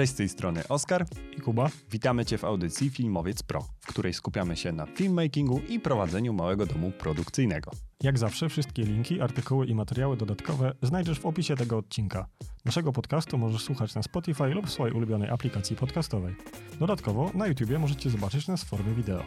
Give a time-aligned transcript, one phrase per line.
[0.00, 1.06] Cześć z tej strony Oskar
[1.36, 1.70] i Kuba.
[1.90, 6.66] Witamy Cię w audycji Filmowiec Pro, w której skupiamy się na filmmakingu i prowadzeniu małego
[6.66, 7.70] domu produkcyjnego.
[8.02, 12.26] Jak zawsze wszystkie linki, artykuły i materiały dodatkowe znajdziesz w opisie tego odcinka.
[12.64, 16.34] Naszego podcastu możesz słuchać na Spotify lub w swojej ulubionej aplikacji podcastowej.
[16.78, 19.22] Dodatkowo na YouTubie możecie zobaczyć nas w formie wideo.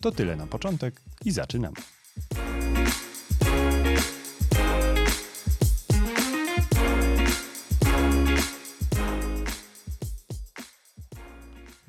[0.00, 1.76] To tyle na początek i zaczynamy.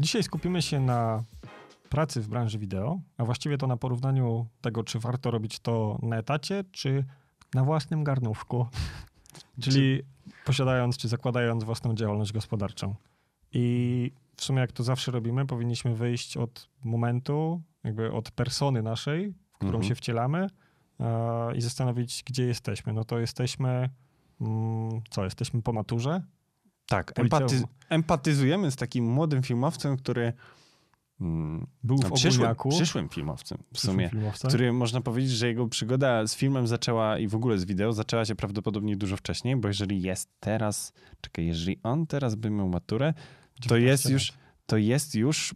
[0.10, 1.24] Dzisiaj skupimy się na
[1.90, 6.18] pracy w branży wideo, a właściwie to na porównaniu tego, czy warto robić to na
[6.18, 7.06] etacie, czy
[7.54, 8.66] na własnym garnówku,
[9.64, 10.02] czyli
[10.46, 12.96] posiadając czy zakładając własną działalność gospodarczą.
[13.54, 19.34] I w sumie jak to zawsze robimy, powinniśmy wyjść od momentu, jakby od persony naszej,
[19.52, 19.84] w którą mhm.
[19.84, 20.48] się wcielamy
[21.00, 22.94] e, i zastanowić, gdzie jesteśmy.
[22.94, 23.90] No to jesteśmy,
[24.42, 26.22] mm, co, jesteśmy po maturze,
[26.90, 30.34] tak, empaty empatyzujemy z takim młodym filmowcem, który
[31.22, 34.12] mm, był w no, przyszłym, przyszłym filmowcem w sumie,
[34.48, 38.26] który można powiedzieć, że jego przygoda z filmem zaczęła i w ogóle z wideo zaczęła
[38.26, 43.14] się prawdopodobnie dużo wcześniej, bo jeżeli jest teraz, czekaj, jeżeli on teraz by miał maturę,
[43.68, 44.34] to jest już,
[44.66, 45.56] to jest już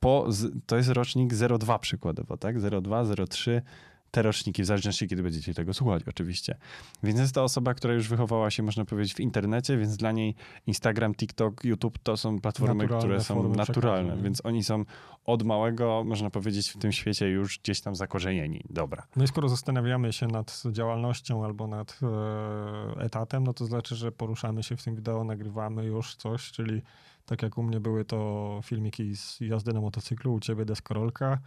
[0.00, 0.28] po,
[0.66, 2.56] to jest rocznik 02 przykładowo, tak?
[2.60, 3.62] 02, 03,
[4.10, 6.56] te roczniki, w zależności kiedy będziecie tego słuchać oczywiście.
[7.02, 10.34] Więc jest to osoba, która już wychowała się, można powiedzieć, w internecie, więc dla niej
[10.66, 14.84] Instagram, TikTok, YouTube to są platformy, naturalne które są naturalne, więc oni są
[15.24, 18.64] od małego, można powiedzieć, w tym świecie już gdzieś tam zakorzenieni.
[18.70, 19.06] Dobra.
[19.16, 24.12] No i skoro zastanawiamy się nad działalnością albo nad e, etatem, no to znaczy, że
[24.12, 26.82] poruszamy się w tym wideo, nagrywamy już coś, czyli
[27.26, 31.38] tak jak u mnie były to filmiki z jazdy na motocyklu, u ciebie deskorolka,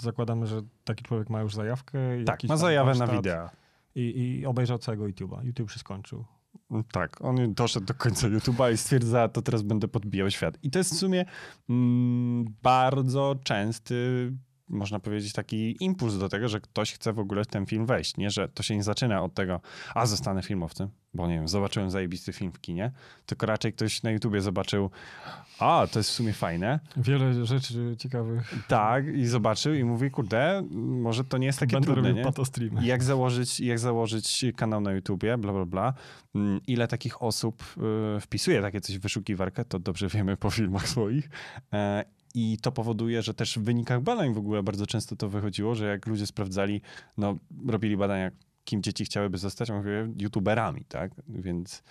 [0.00, 1.98] zakładamy, że taki człowiek ma już zajawkę.
[2.26, 3.50] Tak, ma zajawę na wideo.
[3.94, 4.00] I,
[4.40, 5.44] I obejrzał całego YouTube'a.
[5.44, 6.24] YouTube się skończył.
[6.70, 10.58] Mm, tak, on doszedł do końca YouTube'a i stwierdza, to teraz będę podbijał świat.
[10.62, 11.24] I to jest w sumie
[11.68, 14.32] mm, bardzo częsty
[14.68, 18.16] można powiedzieć, taki impuls do tego, że ktoś chce w ogóle w ten film wejść,
[18.16, 18.30] nie?
[18.30, 19.60] Że to się nie zaczyna od tego,
[19.94, 22.92] a zostanę filmowcem, bo nie wiem, zobaczyłem zajebisty film w kinie,
[23.26, 24.90] tylko raczej ktoś na YouTubie zobaczył,
[25.58, 26.80] a, to jest w sumie fajne.
[26.96, 28.54] Wiele rzeczy ciekawych.
[28.68, 32.22] Tak, i zobaczył i mówi, kurde, może to nie jest takie Będę trudne, nie?
[32.82, 35.94] Jak założyć, jak założyć kanał na YouTubie, bla, bla, bla.
[36.34, 37.62] Mm, ile takich osób
[38.16, 41.30] y, wpisuje takie coś w wyszukiwarkę, to dobrze wiemy po filmach swoich.
[42.38, 45.74] E, i to powoduje, że też w wynikach badań w ogóle bardzo często to wychodziło,
[45.74, 46.80] że jak ludzie sprawdzali,
[47.18, 47.36] no
[47.68, 48.30] robili badania,
[48.64, 51.12] kim dzieci chciałyby zostać, mówię, youtuberami, tak?
[51.28, 51.82] Więc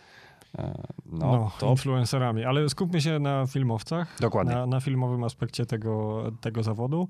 [0.57, 1.69] e, no, no to...
[1.69, 4.17] influencerami, ale skupmy się na filmowcach.
[4.19, 4.53] Dokładnie.
[4.53, 7.07] Na, na filmowym aspekcie tego, tego zawodu.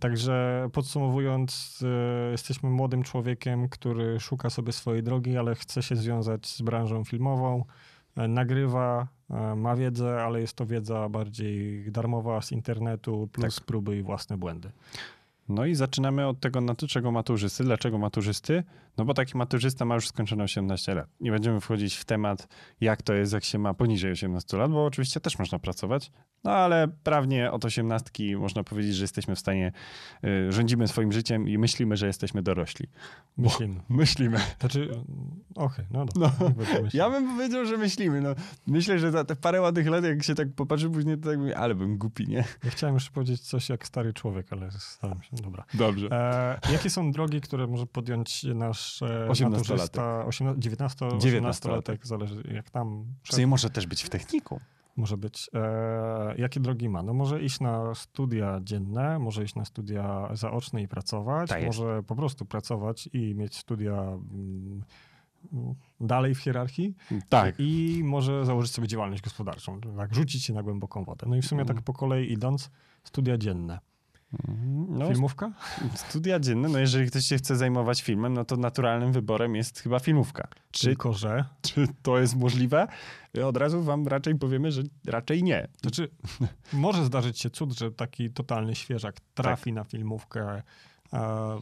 [0.00, 1.82] Także podsumowując,
[2.28, 7.04] y, jesteśmy młodym człowiekiem, który szuka sobie swojej drogi, ale chce się związać z branżą
[7.04, 7.64] filmową,
[8.16, 13.64] nagrywa, E, ma wiedzę, ale jest to wiedza bardziej darmowa z internetu, plus tak.
[13.64, 14.70] próby i własne błędy.
[15.48, 17.64] No i zaczynamy od tego, na czego maturzysty.
[17.64, 18.62] Dlaczego maturzysty?
[18.96, 21.08] No bo taki maturzysta ma już skończone 18 lat.
[21.20, 22.48] Nie będziemy wchodzić w temat,
[22.80, 26.10] jak to jest, jak się ma poniżej 18 lat, bo oczywiście też można pracować,
[26.44, 29.72] no ale prawnie od 18 można powiedzieć, że jesteśmy w stanie,
[30.24, 32.88] y, rządzimy swoim życiem i myślimy, że jesteśmy dorośli.
[33.36, 33.80] Myślimy.
[33.88, 34.38] myślimy.
[34.60, 35.04] Znaczy, okej,
[35.54, 36.32] okay, no dobra.
[36.38, 36.50] No,
[36.92, 38.20] ja bym powiedział, że myślimy.
[38.20, 38.34] No,
[38.66, 41.58] myślę, że za te parę ładnych lat, jak się tak popatrzy później, to tak mówię,
[41.58, 42.44] ale bym głupi, nie?
[42.64, 45.64] Ja chciałem już powiedzieć coś jak stary człowiek, ale stałem się, dobra.
[45.74, 46.08] Dobrze.
[46.10, 48.83] E, jakie są drogi, które może podjąć nasz
[49.28, 50.28] 18-latek?
[50.58, 53.04] 19-18-latek, zależy jak tam...
[53.22, 54.60] Czyli może też być w techniku
[54.96, 55.50] może być.
[55.54, 57.02] E, jakie drogi ma?
[57.02, 62.02] No może iść na studia dzienne, może iść na studia zaoczne i pracować, tak może
[62.02, 64.82] po prostu pracować i mieć studia mm,
[66.00, 66.94] dalej w hierarchii.
[67.28, 67.54] Tak.
[67.58, 71.26] I może założyć sobie działalność gospodarczą, tak, rzucić się na głęboką wodę.
[71.28, 71.74] No i w sumie mm.
[71.74, 72.70] tak po kolei idąc,
[73.04, 73.78] studia dzienne.
[74.32, 74.98] Mhm.
[74.98, 75.52] No, filmówka?
[75.94, 79.98] Studia dzienne, no jeżeli ktoś się chce zajmować filmem, no to naturalnym wyborem jest chyba
[79.98, 80.48] filmówka.
[80.70, 81.44] Czy, Tylko, że...
[81.62, 82.86] Czy to jest możliwe?
[83.44, 85.68] Od razu wam raczej powiemy, że raczej nie.
[85.82, 86.08] Znaczy,
[86.72, 89.74] może zdarzyć się cud, że taki totalny świeżak trafi tak.
[89.74, 90.62] na filmówkę
[91.12, 91.60] e,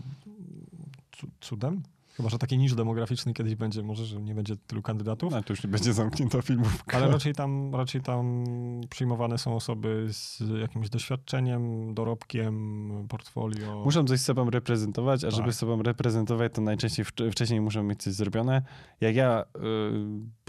[1.40, 1.82] cudem?
[2.16, 5.32] Chyba, że taki niż demograficzny kiedyś będzie, może, że nie będzie tylu kandydatów.
[5.32, 6.96] No, to już nie będzie zamknięta filmówka.
[6.96, 8.44] Ale raczej tam, raczej tam
[8.90, 13.82] przyjmowane są osoby z jakimś doświadczeniem, dorobkiem, portfolio.
[13.84, 15.36] Muszą coś z sobą reprezentować, a tak.
[15.36, 18.62] żeby sobą reprezentować, to najczęściej wcześniej muszą mieć coś zrobione.
[19.00, 19.44] Jak ja,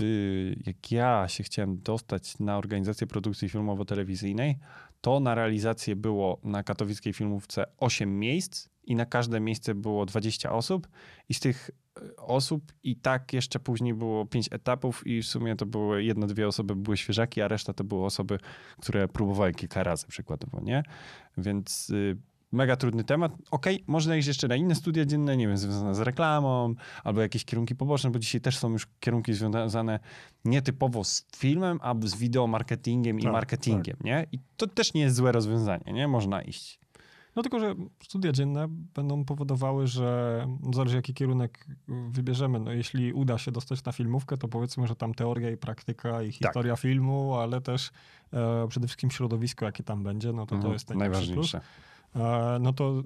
[0.01, 4.55] y, jak ja się chciałem dostać na organizację produkcji filmowo-telewizyjnej,
[5.03, 10.51] to na realizację było na katowickiej filmówce 8 miejsc i na każde miejsce było 20
[10.51, 10.87] osób
[11.29, 15.55] i z tych e, osób i tak jeszcze później było 5 etapów i w sumie
[15.55, 18.39] to były jedna, dwie osoby były świeżaki, a reszta to były osoby,
[18.81, 20.83] które próbowały kilka razy przykładowo, nie?
[21.37, 22.17] Więc y,
[22.53, 23.31] mega trudny temat.
[23.51, 26.73] Okej, okay, można iść jeszcze na inne studia dzienne, nie wiem, związane z reklamą,
[27.03, 29.99] albo jakieś kierunki poboczne, bo dzisiaj też są już kierunki związane
[30.45, 34.05] nietypowo z filmem, a z wideomarketingiem i tak, marketingiem, tak.
[34.05, 34.27] nie?
[34.31, 36.07] I to też nie jest złe rozwiązanie, nie?
[36.07, 36.79] Można iść.
[37.35, 42.59] No tylko, że studia dzienne będą powodowały, że no zależy jaki kierunek wybierzemy.
[42.59, 46.25] No jeśli uda się dostać na filmówkę, to powiedzmy, że tam teoria i praktyka i
[46.25, 46.35] tak.
[46.35, 46.81] historia tak.
[46.81, 47.91] filmu, ale też
[48.33, 51.59] e, przede wszystkim środowisko, jakie tam będzie, no to mhm, to jest najważniejsze.
[51.59, 51.69] Plus.
[52.15, 53.03] E, no to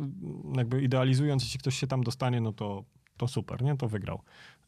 [0.57, 2.83] jakby idealizując, jeśli ktoś się tam dostanie, no to,
[3.17, 3.77] to super, nie?
[3.77, 4.21] To wygrał.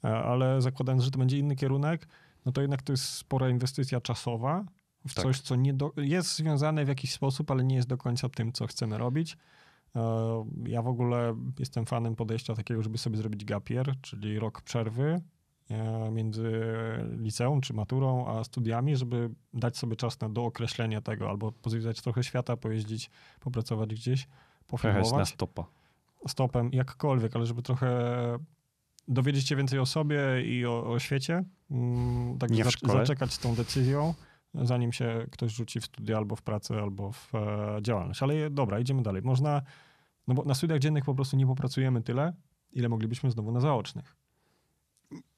[0.03, 2.07] E, ale zakładając, że to będzie inny kierunek,
[2.45, 4.65] no to jednak to jest spora inwestycja czasowa
[5.07, 5.23] w tak.
[5.23, 8.51] coś, co nie do, jest związane w jakiś sposób, ale nie jest do końca tym,
[8.51, 9.37] co chcemy robić.
[9.95, 15.21] E, ja w ogóle jestem fanem podejścia takiego, żeby sobie zrobić gapier, czyli rok przerwy
[16.11, 16.51] między
[17.17, 22.23] liceum czy maturą a studiami, żeby dać sobie czas na dookreślenie tego, albo pozwiedzać trochę
[22.23, 24.27] świata, pojeździć, popracować gdzieś,
[24.67, 25.11] pofilmować.
[25.11, 25.65] na stopa.
[26.27, 27.89] Stopem, jakkolwiek, ale żeby trochę
[29.07, 31.43] dowiedzieć się więcej o sobie i o, o świecie.
[31.71, 34.13] Mm, tak Nie za, zaczekać z tą decyzją,
[34.53, 38.23] zanim się ktoś rzuci w studia albo w pracę, albo w e, działalność.
[38.23, 39.21] Ale dobra, idziemy dalej.
[39.21, 39.61] Można,
[40.27, 42.33] no bo na studiach dziennych po prostu nie popracujemy tyle,
[42.71, 44.18] ile moglibyśmy znowu na zaocznych.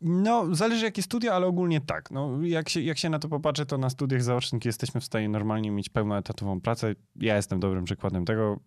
[0.01, 2.11] No, zależy jakie studia, ale ogólnie tak.
[2.11, 5.29] No, jak, się, jak się na to popatrzy, to na studiach zaocznych jesteśmy w stanie
[5.29, 6.95] normalnie mieć pełnoetatową pracę.
[7.15, 8.59] Ja jestem dobrym przykładem tego.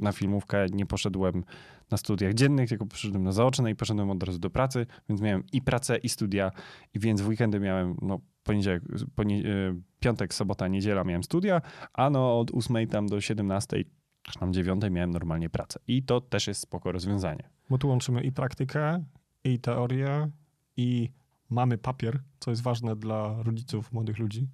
[0.00, 1.44] Na filmówkę nie poszedłem
[1.90, 5.42] na studiach dziennych, tylko poszedłem na zaoczne i poszedłem od razu do pracy, więc miałem
[5.52, 6.50] i pracę, i studia,
[6.94, 8.82] i więc w weekendy miałem, no, poniedziałek,
[9.14, 11.60] ponie, e, piątek, sobota, niedziela miałem studia,
[11.92, 13.84] a no od 8 tam do 17
[14.22, 15.80] czy tam 9 miałem normalnie pracę.
[15.86, 17.50] I to też jest spoko rozwiązanie.
[17.70, 19.04] Bo tu łączymy i praktykę,
[19.44, 20.30] i teorię,
[20.76, 21.10] i
[21.50, 24.48] mamy papier, co jest ważne dla rodziców młodych ludzi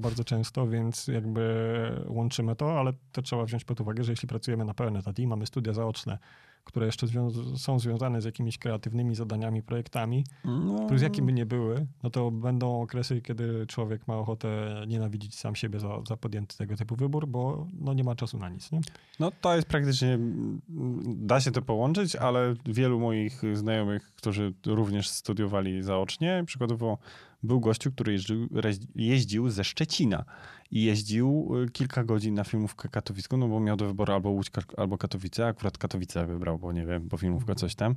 [0.00, 4.64] bardzo często, więc jakby łączymy to, ale to trzeba wziąć pod uwagę, że jeśli pracujemy
[4.64, 6.18] na pełen etat i mamy studia zaoczne,
[6.64, 10.84] które jeszcze zwią- są związane z jakimiś kreatywnymi zadaniami, projektami, no.
[10.84, 15.38] które z jakim by nie były, no to będą okresy, kiedy człowiek ma ochotę nienawidzić
[15.38, 18.72] sam siebie za, za podjęty tego typu wybór, bo no nie ma czasu na nic.
[18.72, 18.80] Nie?
[19.20, 20.18] No to jest praktycznie,
[21.06, 26.98] da się to połączyć, ale wielu moich znajomych, którzy również studiowali zaocznie, przykładowo
[27.44, 28.48] był gościu, który jeździł,
[28.94, 30.24] jeździł ze Szczecina
[30.70, 34.50] i jeździł y, kilka godzin na filmówkę katowicką, no bo miał do wyboru albo Łódź,
[34.76, 37.94] albo Katowice, akurat Katowice wybrał, bo nie wiem, bo filmówka coś tam.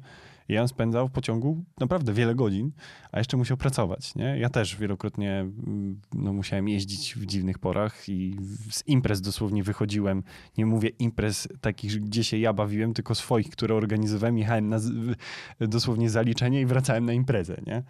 [0.50, 2.72] I on spędzał w pociągu naprawdę wiele godzin,
[3.12, 4.40] a jeszcze musiał pracować, nie?
[4.40, 8.38] Ja też wielokrotnie mm, no, musiałem jeździć w dziwnych porach i
[8.72, 10.24] z imprez dosłownie wychodziłem,
[10.58, 14.80] nie mówię imprez takich, gdzie się ja bawiłem, tylko swoich, które organizowałem, jechałem na
[15.60, 17.84] dosłownie zaliczenie i wracałem na imprezę, nie?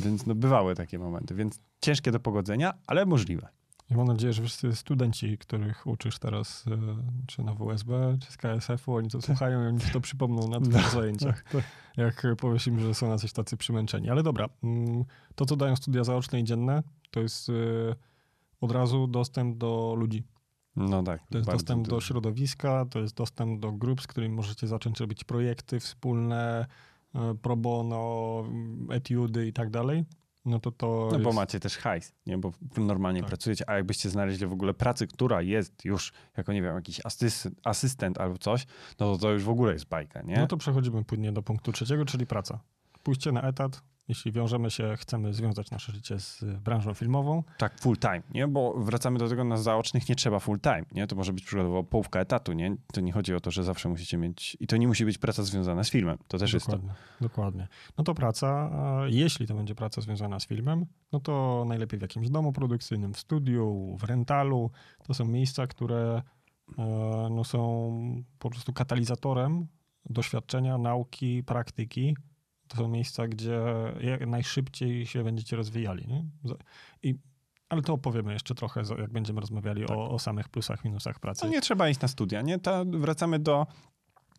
[0.00, 3.48] Więc no, bywały takie momenty, więc ciężkie do pogodzenia, ale możliwe.
[3.90, 6.78] I mam nadzieję, że wszyscy studenci, których uczysz teraz, e,
[7.26, 9.26] czy na WSB, czy z KSF-u, oni to tak.
[9.26, 11.42] słuchają i oni to przypomną na twoich zajęciach.
[11.42, 11.64] Tak, tak.
[11.96, 14.10] Jak powiesz im, że są na coś tacy przymęczeni.
[14.10, 15.04] Ale dobra, mm,
[15.34, 17.52] to co dają studia zaoczne i dzienne, to jest e,
[18.60, 20.24] od razu dostęp do ludzi.
[20.76, 21.20] No tak.
[21.30, 21.96] To jest dostęp dużo.
[21.96, 26.66] do środowiska, to jest dostęp do grup, z którymi możecie zacząć robić projekty wspólne,
[27.42, 28.44] pro bono,
[28.90, 30.04] etiudy i tak dalej
[30.46, 31.08] no to to.
[31.10, 31.24] No jest...
[31.24, 32.38] bo macie też hajs, nie?
[32.38, 33.28] Bo normalnie tak.
[33.28, 37.60] pracujecie, a jakbyście znaleźli w ogóle pracę, która jest już jako, nie wiem, jakiś asystent,
[37.64, 38.66] asystent albo coś,
[39.00, 40.36] no to to już w ogóle jest bajka, nie?
[40.36, 42.60] No to przechodzimy płynnie do punktu trzeciego, czyli praca.
[43.02, 47.42] Pójście na etat, jeśli wiążemy się, chcemy związać nasze życie z branżą filmową.
[47.58, 48.48] Tak, full time, nie?
[48.48, 51.06] Bo wracamy do tego, na zaocznych nie trzeba full time, nie?
[51.06, 52.76] To może być przykładowo połówka etatu, nie?
[52.92, 54.56] To nie chodzi o to, że zawsze musicie mieć...
[54.60, 57.24] I to nie musi być praca związana z filmem, to też dokładnie, jest to.
[57.24, 57.68] Dokładnie.
[57.98, 58.70] No to praca,
[59.06, 63.18] jeśli to będzie praca związana z filmem, no to najlepiej w jakimś domu produkcyjnym, w
[63.18, 64.70] studiu, w rentalu.
[65.06, 66.22] To są miejsca, które
[66.78, 69.66] e, no, są po prostu katalizatorem
[70.10, 72.16] doświadczenia, nauki, praktyki,
[72.68, 73.60] to są miejsca, gdzie
[74.00, 76.06] jak najszybciej się będziecie rozwijali.
[76.08, 76.24] Nie?
[77.02, 77.14] I,
[77.68, 79.96] ale to opowiemy jeszcze trochę, jak będziemy rozmawiali tak.
[79.96, 81.44] o, o, samych plusach, minusach pracy.
[81.44, 82.58] No nie trzeba iść na studia, nie?
[82.58, 83.66] To wracamy do,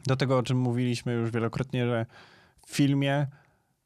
[0.05, 2.05] do tego, o czym mówiliśmy już wielokrotnie, że
[2.67, 3.27] w filmie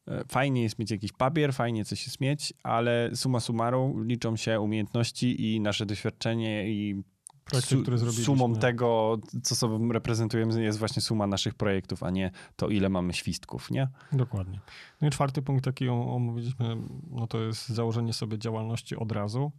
[0.07, 4.60] e, fajnie jest mieć jakiś papier, fajnie coś jest mieć, ale suma summarum liczą się
[4.60, 7.03] umiejętności i nasze doświadczenie i
[7.51, 8.25] projekty, które zrobiliśmy.
[8.25, 13.13] Sumą tego, co sobą reprezentujemy, jest właśnie suma naszych projektów, a nie to, ile mamy
[13.13, 13.88] świstków, nie?
[14.12, 14.60] Dokładnie.
[15.01, 16.77] No i czwarty punkt, taki omówiliśmy,
[17.12, 19.51] no to jest założenie sobie działalności od razu.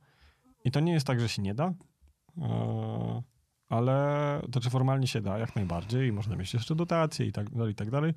[0.65, 1.75] I to nie jest tak, że się nie da,
[2.39, 3.23] e,
[3.69, 7.33] ale to czy znaczy formalnie się da, jak najbardziej i można mieć jeszcze dotacje i
[7.33, 8.15] tak dalej, i tak dalej.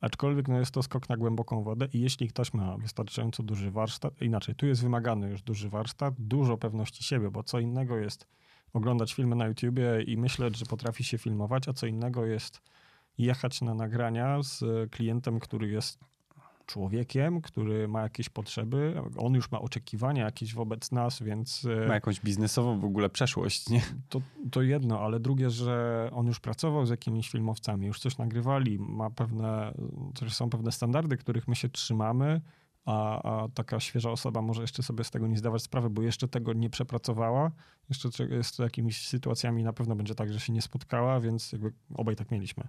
[0.00, 4.22] Aczkolwiek no jest to skok na głęboką wodę i jeśli ktoś ma wystarczająco duży warsztat,
[4.22, 8.26] inaczej, tu jest wymagany już duży warsztat, dużo pewności siebie, bo co innego jest
[8.72, 12.60] oglądać filmy na YouTubie i myśleć, że potrafi się filmować, a co innego jest
[13.18, 15.98] jechać na nagrania z klientem, który jest
[16.68, 21.66] człowiekiem, który ma jakieś potrzeby, on już ma oczekiwania jakieś wobec nas, więc...
[21.84, 23.82] E, ma jakąś biznesową w ogóle przeszłość, nie?
[24.08, 24.20] To,
[24.50, 29.10] to jedno, ale drugie, że on już pracował z jakimiś filmowcami, już coś nagrywali, ma
[29.10, 29.74] pewne,
[30.20, 32.40] też są pewne standardy, których my się trzymamy,
[32.88, 36.28] a, a, taka świeża osoba może jeszcze sobie z tego nie zdawać sprawy, bo jeszcze
[36.28, 37.50] tego nie przepracowała,
[37.88, 38.08] jeszcze
[38.42, 42.30] z jakimiś sytuacjami na pewno będzie tak, że się nie spotkała, więc jakby obaj tak
[42.30, 42.68] mieliśmy,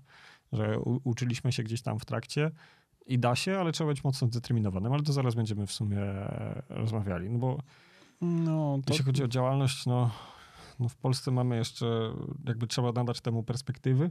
[0.52, 2.52] że u, uczyliśmy się gdzieś tam w trakcie
[3.06, 6.02] i da się, ale trzeba być mocno zdeterminowanym, ale to zaraz będziemy w sumie
[6.70, 7.60] rozmawiali, no bo
[8.22, 8.94] no, to...
[8.94, 10.12] jeśli chodzi o działalność, no,
[10.80, 12.14] no w Polsce mamy jeszcze,
[12.46, 14.10] jakby trzeba nadać temu perspektywy,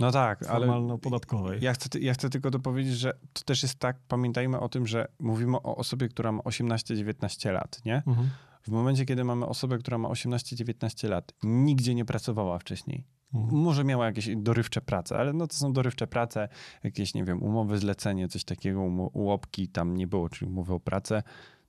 [0.00, 1.58] no tak, ale podatkowej.
[1.62, 5.08] Ja chcę, ja chcę tylko dopowiedzieć, że to też jest tak, pamiętajmy o tym, że
[5.18, 8.02] mówimy o osobie, która ma 18-19 lat, nie?
[8.06, 8.30] Mhm.
[8.62, 13.04] W momencie, kiedy mamy osobę, która ma 18-19 lat, nigdzie nie pracowała wcześniej.
[13.34, 13.62] Mhm.
[13.62, 16.48] Może miała jakieś dorywcze prace, ale no to są dorywcze prace,
[16.84, 18.80] jakieś, nie wiem, umowy zlecenie, coś takiego,
[19.12, 21.22] ułopki tam nie było, czyli umowy o pracę,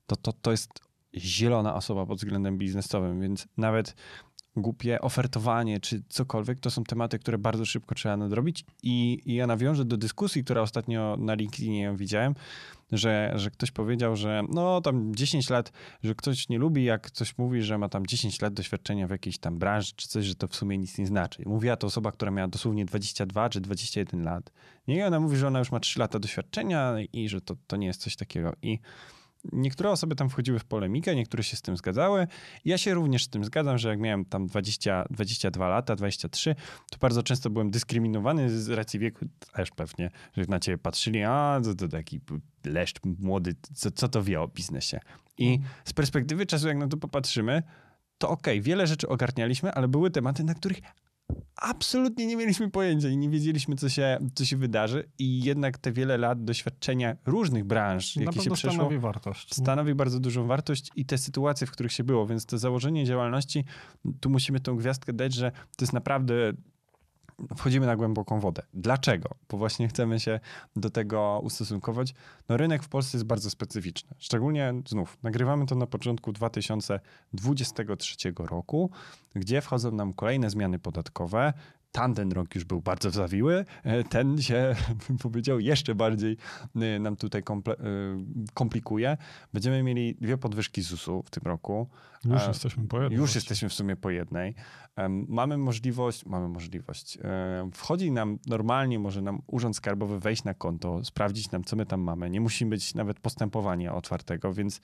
[0.06, 0.80] to, to, to jest
[1.14, 3.94] zielona osoba pod względem biznesowym, więc nawet
[4.56, 9.46] głupie ofertowanie czy cokolwiek, to są tematy, które bardzo szybko trzeba nadrobić i, i ja
[9.46, 12.34] nawiążę do dyskusji, która ostatnio na LinkedInie ją widziałem,
[12.92, 17.38] że, że ktoś powiedział, że no tam 10 lat, że ktoś nie lubi, jak ktoś
[17.38, 20.48] mówi, że ma tam 10 lat doświadczenia w jakiejś tam branży czy coś, że to
[20.48, 21.42] w sumie nic nie znaczy.
[21.46, 24.52] Mówiła to osoba, która miała dosłownie 22 czy 21 lat.
[24.88, 27.86] Nie, ona mówi, że ona już ma 3 lata doświadczenia i że to, to nie
[27.86, 28.52] jest coś takiego.
[28.62, 28.78] I
[29.52, 32.26] Niektóre osoby tam wchodziły w polemikę, niektóre się z tym zgadzały.
[32.64, 36.54] Ja się również z tym zgadzam, że jak miałem tam 20, 22 lata, 23,
[36.90, 41.60] to bardzo często byłem dyskryminowany z racji wieku, też pewnie, że na ciebie patrzyli, a
[41.64, 42.20] to, to taki
[42.64, 45.00] leszcz młody, co, co to wie o biznesie.
[45.38, 45.70] I mhm.
[45.84, 47.62] z perspektywy czasu, jak na to popatrzymy,
[48.18, 50.78] to okej, okay, wiele rzeczy ogarnialiśmy, ale były tematy, na których
[51.56, 55.10] absolutnie nie mieliśmy pojęcia i nie wiedzieliśmy, co się, co się wydarzy.
[55.18, 59.54] I jednak te wiele lat doświadczenia różnych branż, Na jakie się przeszło, stanowi wartość.
[59.54, 62.26] Stanowi bardzo dużą wartość i te sytuacje, w których się było.
[62.26, 63.64] Więc to założenie działalności,
[64.20, 66.52] tu musimy tą gwiazdkę dać, że to jest naprawdę
[67.56, 68.62] wchodzimy na głęboką wodę.
[68.74, 69.28] Dlaczego?
[69.48, 70.40] Bo właśnie chcemy się
[70.76, 72.14] do tego ustosunkować.
[72.48, 74.14] No rynek w Polsce jest bardzo specyficzny.
[74.18, 78.90] Szczególnie znów, nagrywamy to na początku 2023 roku,
[79.34, 81.52] gdzie wchodzą nam kolejne zmiany podatkowe,
[81.92, 84.76] tamten rok już był bardzo zawiły, e, ten się,
[85.08, 86.36] bym powiedział, jeszcze bardziej
[86.76, 87.74] e, nam tutaj e,
[88.54, 89.16] komplikuje.
[89.52, 91.88] Będziemy mieli dwie podwyżki ZUS-u w tym roku.
[92.24, 93.18] Już jesteśmy po jednej.
[93.20, 94.54] Już jesteśmy w sumie po jednej.
[95.28, 97.18] Mamy możliwość, mamy możliwość.
[97.74, 102.00] Wchodzi nam normalnie, może nam Urząd Skarbowy wejść na konto, sprawdzić nam, co my tam
[102.00, 102.30] mamy.
[102.30, 104.80] Nie musi być nawet postępowania otwartego, więc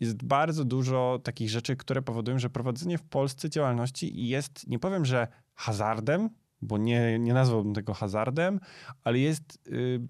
[0.00, 5.04] jest bardzo dużo takich rzeczy, które powodują, że prowadzenie w Polsce działalności jest, nie powiem,
[5.04, 6.30] że hazardem,
[6.62, 8.60] bo nie, nie nazwałbym tego hazardem,
[9.04, 10.00] ale jest y,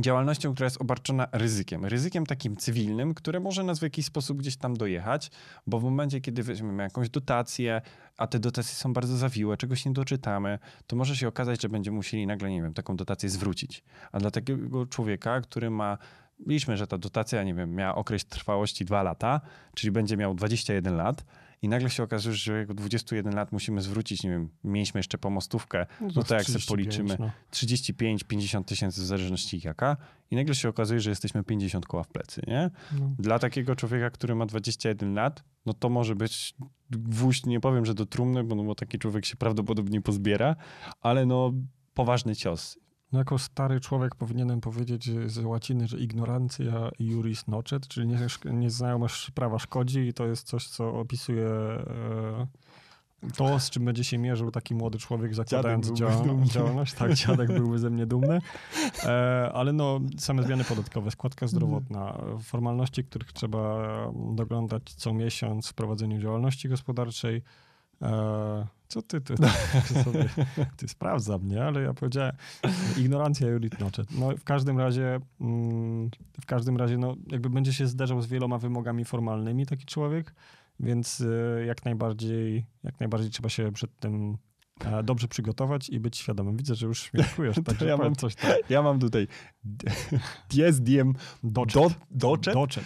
[0.00, 1.84] działalnością, która jest obarczona ryzykiem.
[1.84, 5.30] Ryzykiem takim cywilnym, które może nas w jakiś sposób gdzieś tam dojechać,
[5.66, 7.82] bo w momencie, kiedy weźmiemy jakąś dotację,
[8.16, 11.96] a te dotacje są bardzo zawiłe, czegoś nie doczytamy, to może się okazać, że będziemy
[11.96, 13.82] musieli nagle, nie wiem, taką dotację zwrócić.
[14.12, 15.98] A dla takiego człowieka, który ma
[16.46, 19.40] liczmy, że ta dotacja, nie wiem, miała okres trwałości 2 lata,
[19.74, 21.24] czyli będzie miał 21 lat,
[21.66, 25.86] i nagle się okazuje, że jako 21 lat musimy zwrócić, nie wiem, mieliśmy jeszcze pomostówkę,
[26.00, 27.30] no, no to jak sobie policzymy, no.
[27.52, 29.96] 35-50 tysięcy w zależności jaka
[30.30, 32.70] i nagle się okazuje, że jesteśmy 50 koła w plecy, nie?
[33.00, 33.14] No.
[33.18, 36.54] Dla takiego człowieka, który ma 21 lat, no to może być
[36.90, 40.56] gwóźdź, nie powiem, że do trumny, bo, no, bo taki człowiek się prawdopodobnie pozbiera,
[41.00, 41.52] ale no
[41.94, 42.78] poważny cios.
[43.16, 48.08] No jako stary człowiek powinienem powiedzieć z łaciny, że ignorancja juris nocet, czyli
[48.44, 52.46] nieznajomość prawa szkodzi i to jest coś, co opisuje e,
[53.36, 56.52] to, z czym będzie się mierzył taki młody człowiek zakładając działalność.
[56.52, 56.94] działalność.
[56.94, 58.40] Tak, dziadek byłby ze mnie dumny.
[59.04, 63.78] E, ale no, same zmiany podatkowe, składka zdrowotna, formalności, których trzeba
[64.34, 67.42] doglądać co miesiąc w prowadzeniu działalności gospodarczej,
[68.02, 69.34] e, co ty, ty,
[69.88, 70.24] ty sobie,
[70.76, 72.32] ty sprawdza mnie, ale ja powiedziałem,
[72.98, 74.08] ignorancja Judith Nochet.
[74.10, 76.10] No w każdym razie, mm,
[76.40, 80.34] w każdym razie, no jakby będzie się zderzał z wieloma wymogami formalnymi taki człowiek,
[80.80, 84.38] więc e, jak najbardziej, jak najbardziej trzeba się przed tym
[84.84, 86.56] e, dobrze przygotować i być świadomym.
[86.56, 88.50] Widzę, że już śmiechujesz, także ja mam coś tam.
[88.70, 89.28] Ja mam tutaj
[90.50, 91.94] dies diem doczet.
[92.10, 92.84] Do, doczet.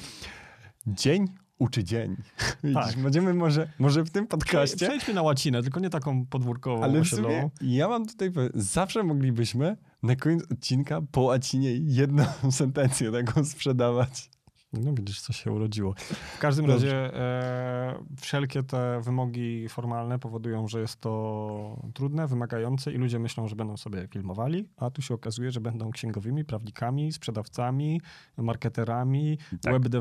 [0.87, 1.27] Dzień
[1.61, 2.17] uczy dzień.
[2.75, 2.99] Tak.
[2.99, 4.87] będziemy może, może w tym podcaście...
[4.87, 8.31] Przejdźmy na łacinę, tylko nie taką podwórkową, Ale sumie ja mam tutaj...
[8.55, 14.30] Zawsze moglibyśmy na koniec odcinka po łacinie jedną sentencję taką sprzedawać.
[14.73, 15.95] No widzisz, co się urodziło.
[16.37, 22.97] W każdym razie e, wszelkie te wymogi formalne powodują, że jest to trudne, wymagające i
[22.97, 28.01] ludzie myślą, że będą sobie filmowali, a tu się okazuje, że będą księgowymi, prawnikami, sprzedawcami,
[28.37, 29.73] marketerami, tak.
[29.73, 29.93] web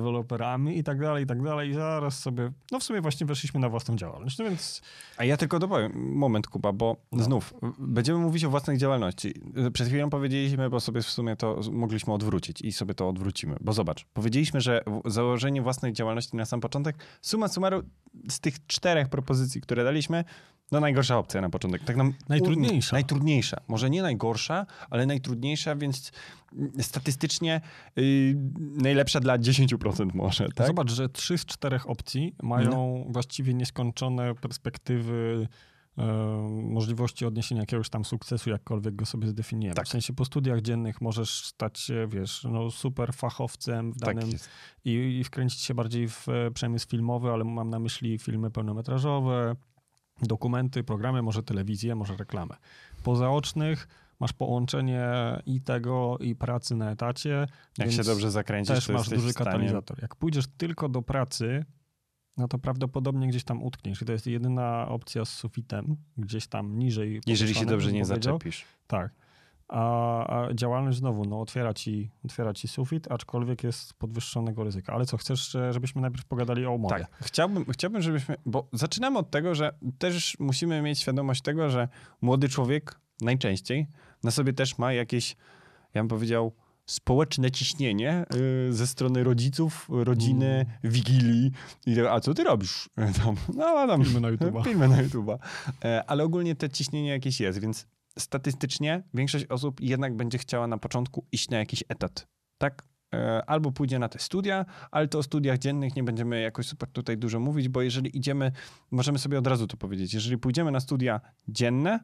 [0.74, 1.70] i tak dalej, i tak dalej.
[1.70, 4.82] I zaraz sobie, no w sumie właśnie weszliśmy na własną działalność, no więc...
[5.18, 7.24] A ja tylko dopowiem, moment Kuba, bo no.
[7.24, 9.34] znów, będziemy mówić o własnej działalności.
[9.74, 13.74] Przed chwilą powiedzieliśmy, bo sobie w sumie to mogliśmy odwrócić i sobie to odwrócimy, bo
[13.74, 17.84] zobacz, powiedzieliśmy, że założenie własnej działalności na sam początek, suma summarum
[18.30, 20.24] z tych czterech propozycji, które daliśmy,
[20.72, 21.84] no najgorsza opcja na początek.
[21.84, 22.96] Tak nam, najtrudniejsza.
[22.96, 23.58] Najtrudniejsza.
[23.68, 26.12] Może nie najgorsza, ale najtrudniejsza, więc
[26.82, 27.62] statystycznie
[27.96, 28.04] yy,
[28.58, 30.50] najlepsza dla 10% może.
[30.56, 30.68] Tak?
[30.68, 32.70] Zobacz, że trzy z czterech opcji mają
[33.06, 33.12] no.
[33.14, 35.48] właściwie nieskończone perspektywy
[36.50, 39.76] możliwości odniesienia jakiegoś tam sukcesu, jakkolwiek go sobie zdefiniujemy.
[39.76, 39.86] Tak.
[39.86, 44.32] W sensie po studiach dziennych możesz stać się, wiesz, no super fachowcem w tak danym
[44.32, 44.42] tak
[44.86, 49.56] i, i wkręcić się bardziej w e, przemysł filmowy, ale mam na myśli filmy pełnometrażowe,
[50.22, 52.56] dokumenty, programy, może telewizję, może reklamę.
[53.04, 53.88] Po zaocznych
[54.20, 55.10] masz połączenie
[55.46, 57.48] i tego, i pracy na etacie.
[57.78, 60.02] Jak się dobrze zakręcisz, też masz duży katalizator.
[60.02, 61.66] Jak pójdziesz tylko do pracy,
[62.40, 64.02] no to prawdopodobnie gdzieś tam utkniesz.
[64.02, 67.22] I to jest jedyna opcja z sufitem, gdzieś tam niżej.
[67.28, 68.66] Jeżeli się dobrze nie zaczepisz.
[68.88, 69.12] Tak.
[69.68, 74.94] A, a, działalność znowu no, otwiera, ci, otwiera ci sufit, aczkolwiek jest podwyższonego ryzyka.
[74.94, 77.00] Ale co, chcesz, żebyśmy najpierw pogadali o umowie?
[77.00, 81.88] Tak, chciałbym, chciałbym, żebyśmy, bo zaczynamy od tego, że też musimy mieć świadomość tego, że
[82.22, 83.88] młody człowiek najczęściej
[84.24, 85.36] na sobie też ma jakieś,
[85.94, 86.52] ja bym powiedział,
[86.90, 88.26] społeczne ciśnienie
[88.70, 90.68] y, ze strony rodziców, rodziny, mm.
[90.84, 91.52] wigilii.
[91.86, 92.90] I, a co ty robisz?
[93.24, 94.64] Tam, no, tam, filmy na YouTube.
[94.68, 95.30] Filmy na YouTube.
[95.86, 97.88] E, ale ogólnie te ciśnienie jakieś jest, więc
[98.20, 102.28] statystycznie większość osób jednak będzie chciała na początku iść na jakiś etat.
[102.58, 102.84] Tak?
[103.14, 106.90] E, albo pójdzie na te studia, ale to o studiach dziennych nie będziemy jakoś super
[106.92, 108.52] tutaj dużo mówić, bo jeżeli idziemy,
[108.92, 112.00] możemy sobie od razu to powiedzieć, jeżeli pójdziemy na studia dzienne,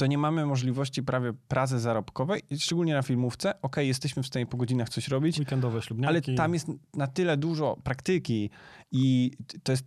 [0.00, 3.60] to nie mamy możliwości prawie pracy zarobkowej, szczególnie na filmówce.
[3.62, 5.38] Ok, jesteśmy w stanie po godzinach coś robić.
[5.38, 6.08] Weekendowe ślubniaki.
[6.08, 8.50] Ale tam jest na tyle dużo praktyki
[8.92, 9.30] i
[9.62, 9.84] to jest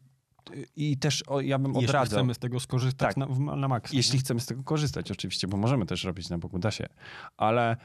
[0.75, 2.03] i też o, ja bym jeśli odradzał.
[2.03, 3.95] Jeśli chcemy z tego skorzystać tak, na, na maksa.
[3.95, 4.19] Jeśli nie?
[4.19, 6.87] chcemy z tego korzystać, oczywiście, bo możemy też robić na Bogu, da się.
[7.37, 7.77] Ale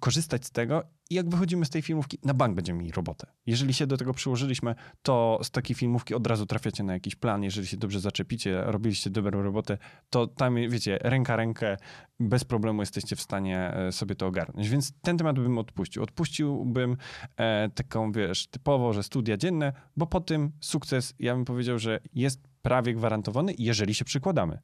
[0.00, 3.26] korzystać z tego i jak wychodzimy z tej filmówki, na bank będziemy mieli robotę.
[3.46, 7.42] Jeżeli się do tego przyłożyliśmy, to z takiej filmówki od razu trafiacie na jakiś plan.
[7.42, 9.78] Jeżeli się dobrze zaczepicie, robiliście dobrą robotę,
[10.10, 11.76] to tam, wiecie, ręka rękę,
[12.20, 14.68] bez problemu jesteście w stanie e, sobie to ogarnąć.
[14.68, 16.02] Więc ten temat bym odpuścił.
[16.02, 16.96] Odpuściłbym
[17.36, 22.00] e, taką, wiesz, typowo, że studia dzienne, bo po tym sukces, ja bym powiedział, że
[22.14, 24.58] jest prawie gwarantowany, jeżeli się przykładamy.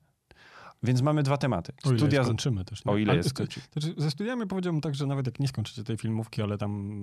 [0.84, 1.72] Więc mamy dwa tematy.
[1.84, 2.84] O Studia ile skończymy też.
[2.84, 2.92] Nie?
[2.92, 3.60] O ile ale, jest skończy.
[3.72, 6.94] Znaczy, ze studiami powiedziałbym tak, że nawet jak nie skończycie tej filmówki, ale tam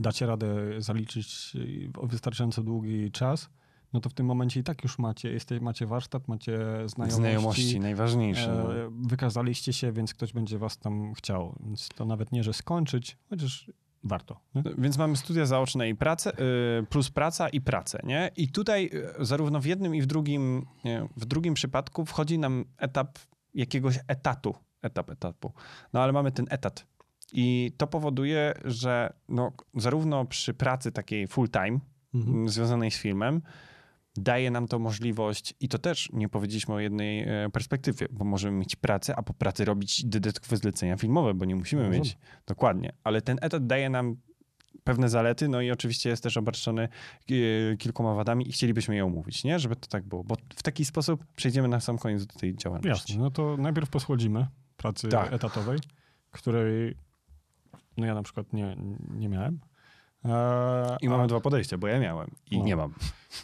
[0.00, 1.56] dacie radę zaliczyć
[2.02, 3.50] wystarczająco długi czas,
[3.92, 7.20] no to w tym momencie i tak już macie, jeste, macie warsztat, macie znajomości.
[7.20, 8.52] Znajomości, najważniejsze.
[8.52, 8.90] E, no.
[9.08, 11.56] wykazaliście się, więc ktoś będzie was tam chciał.
[11.66, 13.70] Więc to nawet nie, że skończyć, chociaż
[14.04, 14.40] warto.
[14.54, 14.62] Nie?
[14.78, 16.32] Więc mamy studia zaoczne i pracę,
[16.80, 18.30] y, plus praca i pracę, nie?
[18.36, 20.66] I tutaj y, zarówno w jednym i w drugim,
[21.16, 23.18] w drugim przypadku wchodzi nam etap
[23.54, 25.52] jakiegoś etatu, etap etapu.
[25.92, 26.86] No ale mamy ten etat.
[27.32, 31.80] I to powoduje, że no, zarówno przy pracy takiej full time,
[32.14, 32.48] mhm.
[32.48, 33.42] związanej z filmem,
[34.16, 38.58] daje nam to możliwość, i to też nie powiedzieliśmy o jednej e, perspektywie, bo możemy
[38.58, 42.18] mieć pracę, a po pracy robić dodatkowe zlecenia filmowe, bo nie musimy mieć.
[42.46, 42.92] Dokładnie.
[43.04, 44.16] Ale ten etat daje nam
[44.84, 46.88] pewne zalety, no i oczywiście jest też obarczony
[47.30, 49.58] e, kilkoma wadami i chcielibyśmy je omówić, nie?
[49.58, 53.12] Żeby to tak było, bo w taki sposób przejdziemy na sam koniec do tej działalności.
[53.12, 54.46] Jasne, no to najpierw posłodzimy
[54.76, 55.32] pracy tak.
[55.32, 55.78] etatowej,
[56.30, 56.94] której
[57.96, 58.76] no ja na przykład nie,
[59.10, 59.60] nie miałem.
[60.24, 61.26] Eee, I mamy a...
[61.26, 62.64] dwa podejścia, bo ja miałem i no.
[62.64, 62.94] nie mam.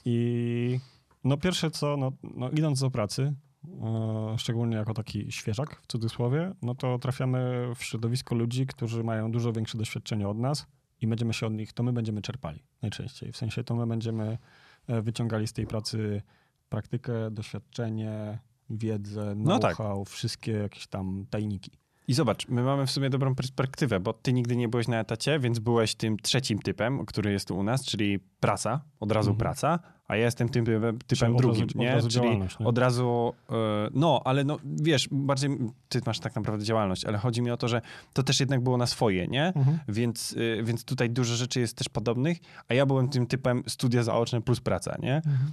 [0.04, 0.80] I
[1.24, 3.34] no pierwsze co, no, no idąc do pracy,
[3.82, 9.32] e, szczególnie jako taki świeżak w cudzysłowie, no to trafiamy w środowisko ludzi, którzy mają
[9.32, 10.66] dużo większe doświadczenie od nas
[11.00, 13.32] i będziemy się od nich, to my będziemy czerpali najczęściej.
[13.32, 14.38] W sensie to my będziemy
[14.86, 16.22] e, wyciągali z tej pracy
[16.68, 18.38] praktykę, doświadczenie,
[18.70, 20.08] wiedzę, know-how, no tak.
[20.08, 21.70] wszystkie jakieś tam tajniki.
[22.08, 25.38] I zobacz, my mamy w sumie dobrą perspektywę, bo ty nigdy nie byłeś na etacie,
[25.38, 29.38] więc byłeś tym trzecim typem, który jest tu u nas, czyli praca, od razu mhm.
[29.38, 31.88] praca, a ja jestem tym typem, typem drugim, razu, nie?
[31.88, 32.66] Od razu czyli nie?
[32.66, 33.56] od razu, yy,
[33.94, 35.50] no, ale no, wiesz, bardziej
[35.88, 38.76] ty masz tak naprawdę działalność, ale chodzi mi o to, że to też jednak było
[38.76, 39.46] na swoje, nie?
[39.46, 39.78] Mhm.
[39.88, 42.38] Więc, yy, więc tutaj dużo rzeczy jest też podobnych,
[42.68, 45.16] a ja byłem tym typem studia zaoczne plus praca, nie?
[45.16, 45.52] Mhm.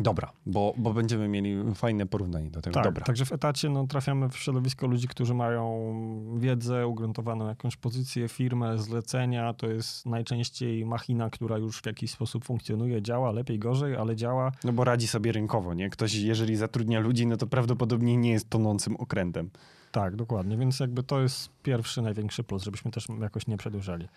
[0.00, 2.74] Dobra, bo, bo będziemy mieli fajne porównanie do tego.
[2.74, 3.04] Tak, Dobra.
[3.04, 5.92] także w etacie no, trafiamy w środowisko ludzi, którzy mają
[6.38, 9.54] wiedzę, ugruntowaną jakąś pozycję, firmę, zlecenia.
[9.54, 14.52] To jest najczęściej machina, która już w jakiś sposób funkcjonuje, działa lepiej, gorzej, ale działa.
[14.64, 15.90] No bo radzi sobie rynkowo, nie?
[15.90, 19.50] Ktoś, jeżeli zatrudnia ludzi, no to prawdopodobnie nie jest tonącym okrętem.
[19.92, 24.08] Tak, dokładnie, więc jakby to jest pierwszy, największy plus, żebyśmy też jakoś nie przedłużali.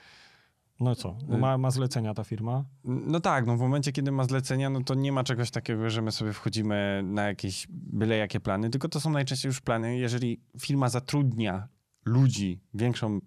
[0.82, 2.66] No co, no ma, ma zlecenia ta firma?
[2.84, 6.02] No tak, no w momencie, kiedy ma zlecenia, no to nie ma czegoś takiego, że
[6.02, 10.42] my sobie wchodzimy na jakieś byle jakie plany, tylko to są najczęściej już plany, jeżeli
[10.60, 11.68] firma zatrudnia
[12.06, 13.20] ludzi, większą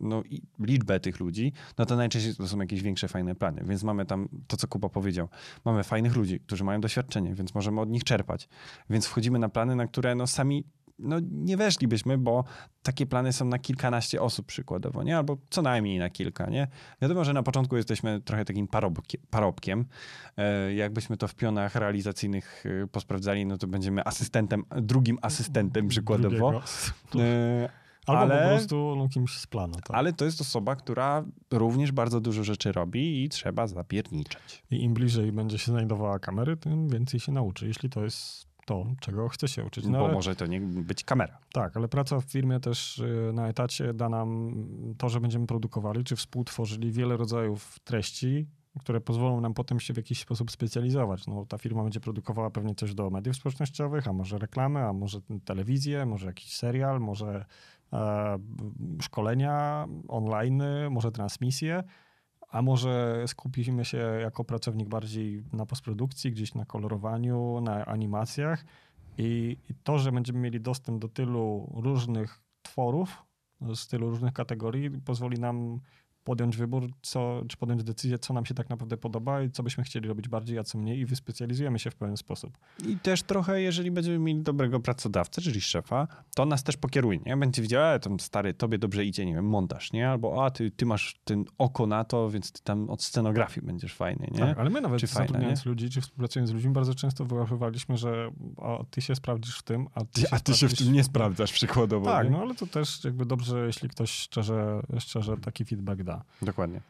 [0.00, 0.22] no,
[0.58, 3.62] liczbę tych ludzi, no to najczęściej to są jakieś większe, fajne plany.
[3.66, 5.28] Więc mamy tam to, co Kuba powiedział.
[5.64, 8.48] Mamy fajnych ludzi, którzy mają doświadczenie, więc możemy od nich czerpać.
[8.90, 10.64] Więc wchodzimy na plany, na które no, sami
[11.00, 12.44] no nie weszlibyśmy, bo
[12.82, 15.16] takie plany są na kilkanaście osób przykładowo, nie?
[15.16, 16.68] Albo co najmniej na kilka, nie?
[17.02, 18.68] Wiadomo, że na początku jesteśmy trochę takim
[19.30, 19.84] parobkiem.
[20.36, 26.62] E, jakbyśmy to w pionach realizacyjnych e, posprawdzali, no to będziemy asystentem, drugim asystentem przykładowo.
[27.16, 27.68] E,
[28.06, 29.74] Albo ale, po prostu no, kimś z planu.
[29.74, 29.90] Tak.
[29.90, 34.62] Ale to jest osoba, która również bardzo dużo rzeczy robi i trzeba zapierniczeć.
[34.70, 38.86] I im bliżej będzie się znajdowała kamery, tym więcej się nauczy, jeśli to jest to,
[39.00, 39.86] czego chce się uczyć.
[39.86, 41.38] No, Bo ale, może to nie być kamera.
[41.52, 44.54] Tak, ale praca w firmie też y, na etacie da nam
[44.98, 48.46] to, że będziemy produkowali czy współtworzyli wiele rodzajów treści,
[48.80, 51.26] które pozwolą nam potem się w jakiś sposób specjalizować.
[51.26, 55.20] No, ta firma będzie produkowała pewnie coś do mediów społecznościowych, a może reklamy, a może
[55.44, 57.44] telewizję, może jakiś serial, może
[57.92, 58.38] e,
[59.00, 61.82] szkolenia online, może transmisje
[62.50, 68.64] a może skupimy się jako pracownik bardziej na postprodukcji, gdzieś na kolorowaniu, na animacjach?
[69.18, 73.22] I, to, że będziemy mieli dostęp do tylu różnych tworów,
[73.74, 75.80] z tylu różnych kategorii, pozwoli nam
[76.24, 79.84] podjąć wybór, co, czy podjąć decyzję, co nam się tak naprawdę podoba i co byśmy
[79.84, 82.58] chcieli robić bardziej, a co mniej i wyspecjalizujemy się w pewien sposób.
[82.86, 87.36] I też trochę, jeżeli będziemy mieli dobrego pracodawcę, czyli szefa, to nas też pokieruje, nie?
[87.36, 90.10] Będzie widział, ale tam stary, tobie dobrze idzie, nie wiem, montaż, nie?
[90.10, 93.94] Albo a, ty, ty masz ten oko na to, więc ty tam od scenografii będziesz
[93.94, 94.38] fajny, nie?
[94.38, 97.96] Tak, ale my nawet czy zatrudniając fajne, ludzi, czy współpracując z ludźmi, bardzo często wyłapywaliśmy,
[97.96, 100.78] że o, ty się sprawdzisz w tym, a ty, ty się, a ty się w
[100.78, 102.06] tym nie sprawdzasz przykładowo.
[102.06, 102.30] Tak, nie?
[102.30, 106.09] no ale to też jakby dobrze, jeśli ktoś szczerze, szczerze taki feedback da.
[106.42, 106.80] Dokładnie.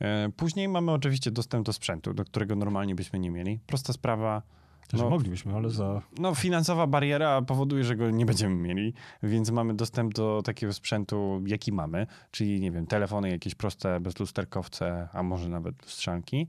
[0.00, 3.58] E, później mamy oczywiście dostęp do sprzętu, do którego normalnie byśmy nie mieli.
[3.66, 4.42] Prosta sprawa.
[4.88, 6.02] Też no, moglibyśmy, ale za.
[6.18, 11.42] No, finansowa bariera powoduje, że go nie będziemy mieli, więc mamy dostęp do takiego sprzętu,
[11.46, 16.48] jaki mamy, czyli nie wiem, telefony jakieś proste, bezlusterkowce, a może nawet lustrzanki.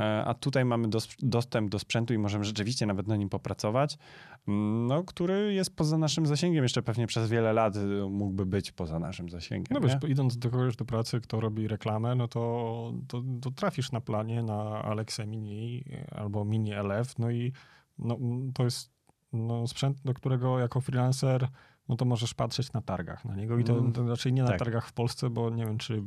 [0.00, 3.98] E, a tutaj mamy dos dostęp do sprzętu i możemy rzeczywiście nawet na nim popracować,
[4.48, 6.62] mm, no, który jest poza naszym zasięgiem.
[6.62, 7.80] Jeszcze pewnie przez wiele lat y,
[8.10, 9.66] mógłby być poza naszym zasięgiem.
[9.70, 13.92] No wiesz, idąc do kogoś do pracy, kto robi reklamę, no to, to, to trafisz
[13.92, 17.52] na planie na Alexa Mini albo Mini LF, no i
[17.98, 18.18] no,
[18.54, 18.90] to jest
[19.32, 21.48] no, sprzęt, do którego jako freelancer
[21.88, 23.92] no to możesz patrzeć na targach na niego i to, mm.
[23.92, 24.58] to raczej nie na tak.
[24.58, 26.02] targach w Polsce, bo nie wiem, czy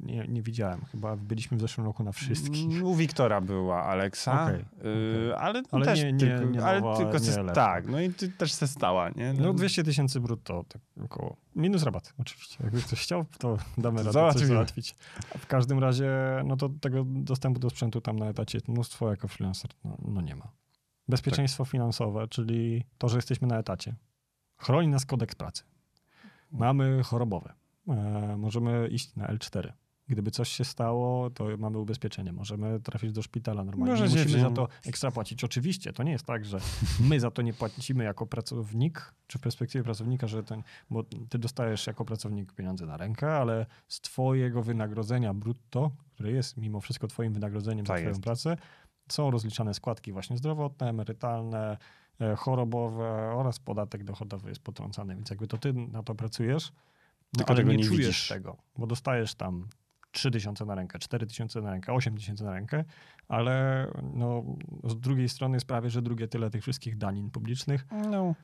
[0.00, 0.84] nie, nie widziałem.
[0.84, 2.72] Chyba byliśmy w zeszłym roku na wszystkich.
[2.72, 6.80] Mm, u Wiktora była Alexa, okay, y, ale, ale też nie, nie, tylko, nie ale
[6.80, 9.32] nowa, tylko se, tak, no i ty też se stała, nie?
[9.32, 11.36] No, no 200 tysięcy brutto, tak około.
[11.56, 12.64] Minus rabat oczywiście.
[12.64, 14.46] Jakby ktoś chciał, to damy radę Załatwimy.
[14.46, 14.94] coś załatwić.
[15.38, 16.10] W każdym razie,
[16.44, 20.36] no to tego dostępu do sprzętu tam na etacie mnóstwo jako freelancer, no, no nie
[20.36, 20.52] ma.
[21.08, 21.70] Bezpieczeństwo tak.
[21.70, 23.94] finansowe, czyli to, że jesteśmy na etacie.
[24.56, 25.62] Chroni nas kodeks pracy.
[26.50, 27.52] Mamy chorobowe.
[27.88, 29.72] E, możemy iść na L4.
[30.08, 32.32] Gdyby coś się stało, to mamy ubezpieczenie.
[32.32, 33.92] Możemy trafić do szpitala normalnie.
[33.92, 35.44] Może nie musimy za to ekstra płacić.
[35.44, 36.58] Oczywiście, to nie jest tak, że
[37.08, 41.38] my za to nie płacimy jako pracownik, czy w perspektywie pracownika, że ten, bo ty
[41.38, 47.08] dostajesz jako pracownik pieniądze na rękę, ale z twojego wynagrodzenia brutto, które jest mimo wszystko
[47.08, 48.22] twoim wynagrodzeniem tak za twoją jest.
[48.22, 48.56] pracę,
[49.08, 51.76] są rozliczane składki właśnie zdrowotne, emerytalne,
[52.36, 56.72] chorobowe oraz podatek dochodowy jest potrącany, więc jakby to ty na to pracujesz,
[57.38, 58.28] no, ale nie, nie czujesz widzisz.
[58.28, 59.68] tego, bo dostajesz tam
[60.12, 62.84] 3 tysiące na rękę, 4 tysiące na rękę, 8 tysięcy na rękę,
[63.28, 64.44] ale no,
[64.84, 68.34] z drugiej strony jest prawie, że drugie tyle tych wszystkich danin publicznych, no.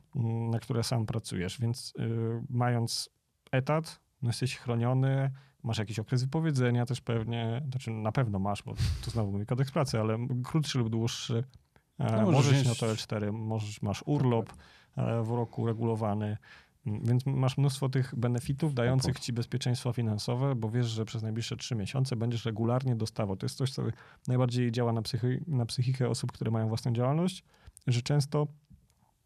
[0.51, 3.09] na które sam pracujesz, więc y, mając
[3.51, 5.31] etat, no jesteś chroniony,
[5.63, 8.73] masz jakiś okres wypowiedzenia też pewnie, znaczy na pewno masz, bo
[9.05, 11.60] to znowu mówi kodeks pracy, ale krótszy lub dłuższy, E,
[12.03, 14.53] no, możesz na to L4, możesz, masz urlop
[14.97, 16.37] e, w roku regulowany,
[16.85, 21.75] Więc masz mnóstwo tych benefitów dających ci bezpieczeństwo finansowe, bo wiesz, że przez najbliższe trzy
[21.75, 23.35] miesiące będziesz regularnie dostawał.
[23.35, 23.83] To jest coś, co
[24.27, 27.43] najbardziej działa na, psychi na psychikę osób, które mają własną działalność,
[27.87, 28.47] że często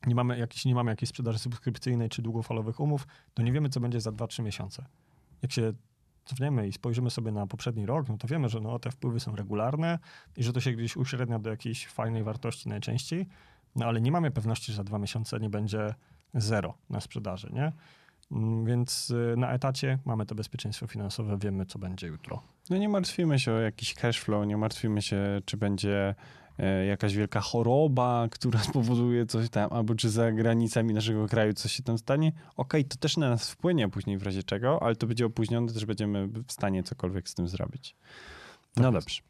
[0.07, 3.79] nie mamy, jak nie mamy jakiejś sprzedaży subskrypcyjnej czy długofalowych umów, to nie wiemy, co
[3.79, 4.85] będzie za 2-3 miesiące.
[5.41, 5.73] Jak się
[6.25, 9.35] cofniemy i spojrzymy sobie na poprzedni rok, no to wiemy, że no, te wpływy są
[9.35, 9.99] regularne
[10.37, 13.27] i że to się gdzieś uśrednia do jakiejś fajnej wartości najczęściej,
[13.75, 15.93] no ale nie mamy pewności, że za dwa miesiące nie będzie
[16.33, 17.71] zero na sprzedaży, nie?
[18.31, 22.41] Mm, więc y, na etacie mamy to bezpieczeństwo finansowe, wiemy, co będzie jutro.
[22.69, 26.15] No nie martwimy się o jakiś cash flow, nie martwimy się, czy będzie
[26.87, 31.83] jakaś wielka choroba, która spowoduje coś tam, albo czy za granicami naszego kraju coś się
[31.83, 32.29] tam stanie.
[32.29, 35.73] Okej, okay, to też na nas wpłynie później w razie czego, ale to będzie opóźnione,
[35.73, 37.95] też będziemy w stanie cokolwiek z tym zrobić.
[38.77, 39.21] No tak dobrze.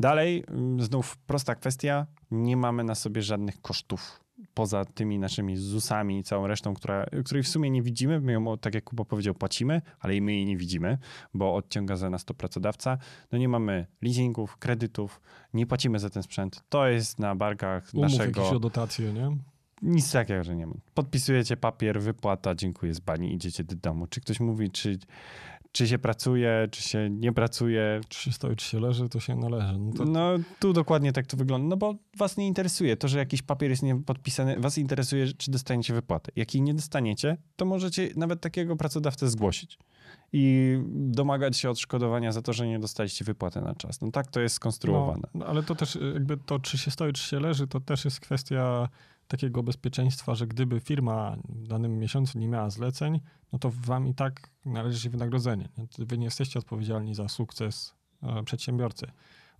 [0.00, 6.18] Dalej, mm, znów prosta kwestia, nie mamy na sobie żadnych kosztów poza tymi naszymi ZUS-ami
[6.18, 9.34] i całą resztą, która, której w sumie nie widzimy, my ją, tak jak Kuba powiedział,
[9.34, 10.98] płacimy, ale i my jej nie widzimy,
[11.34, 12.98] bo odciąga za nas to pracodawca.
[13.32, 15.20] No nie mamy leasingów, kredytów,
[15.54, 16.64] nie płacimy za ten sprzęt.
[16.68, 18.40] To jest na barkach Umów naszego...
[18.40, 19.36] jakieś o dotacje, nie?
[19.82, 20.74] Nic takiego, że nie ma.
[20.94, 24.06] Podpisujecie papier, wypłata, dziękuję z bani, idziecie do domu.
[24.06, 24.98] Czy ktoś mówi, czy
[25.76, 28.00] czy się pracuje, czy się nie pracuje.
[28.08, 29.78] Czy się stoi, czy się leży, to się należy.
[29.78, 30.04] No, to...
[30.04, 33.70] no tu dokładnie tak to wygląda, no bo was nie interesuje to, że jakiś papier
[33.70, 36.32] jest niepodpisany, was interesuje, czy dostaniecie wypłatę.
[36.36, 39.78] Jak jej nie dostaniecie, to możecie nawet takiego pracodawcę zgłosić
[40.32, 44.00] i domagać się odszkodowania za to, że nie dostaliście wypłaty na czas.
[44.00, 45.28] No tak to jest skonstruowane.
[45.34, 48.04] No, no ale to też jakby to, czy się stoi, czy się leży, to też
[48.04, 48.88] jest kwestia
[49.28, 53.20] takiego bezpieczeństwa, że gdyby firma w danym miesiącu nie miała zleceń,
[53.52, 55.68] no to wam i tak należy się wynagrodzenie.
[55.98, 59.06] Wy nie jesteście odpowiedzialni za sukces e, przedsiębiorcy.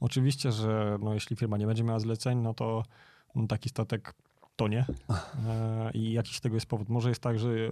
[0.00, 2.84] Oczywiście, że no, jeśli firma nie będzie miała zleceń, no to
[3.34, 4.14] no, taki statek
[4.56, 4.84] tonie
[5.46, 6.88] e, i jakiś tego jest powód.
[6.88, 7.70] Może jest tak, że e,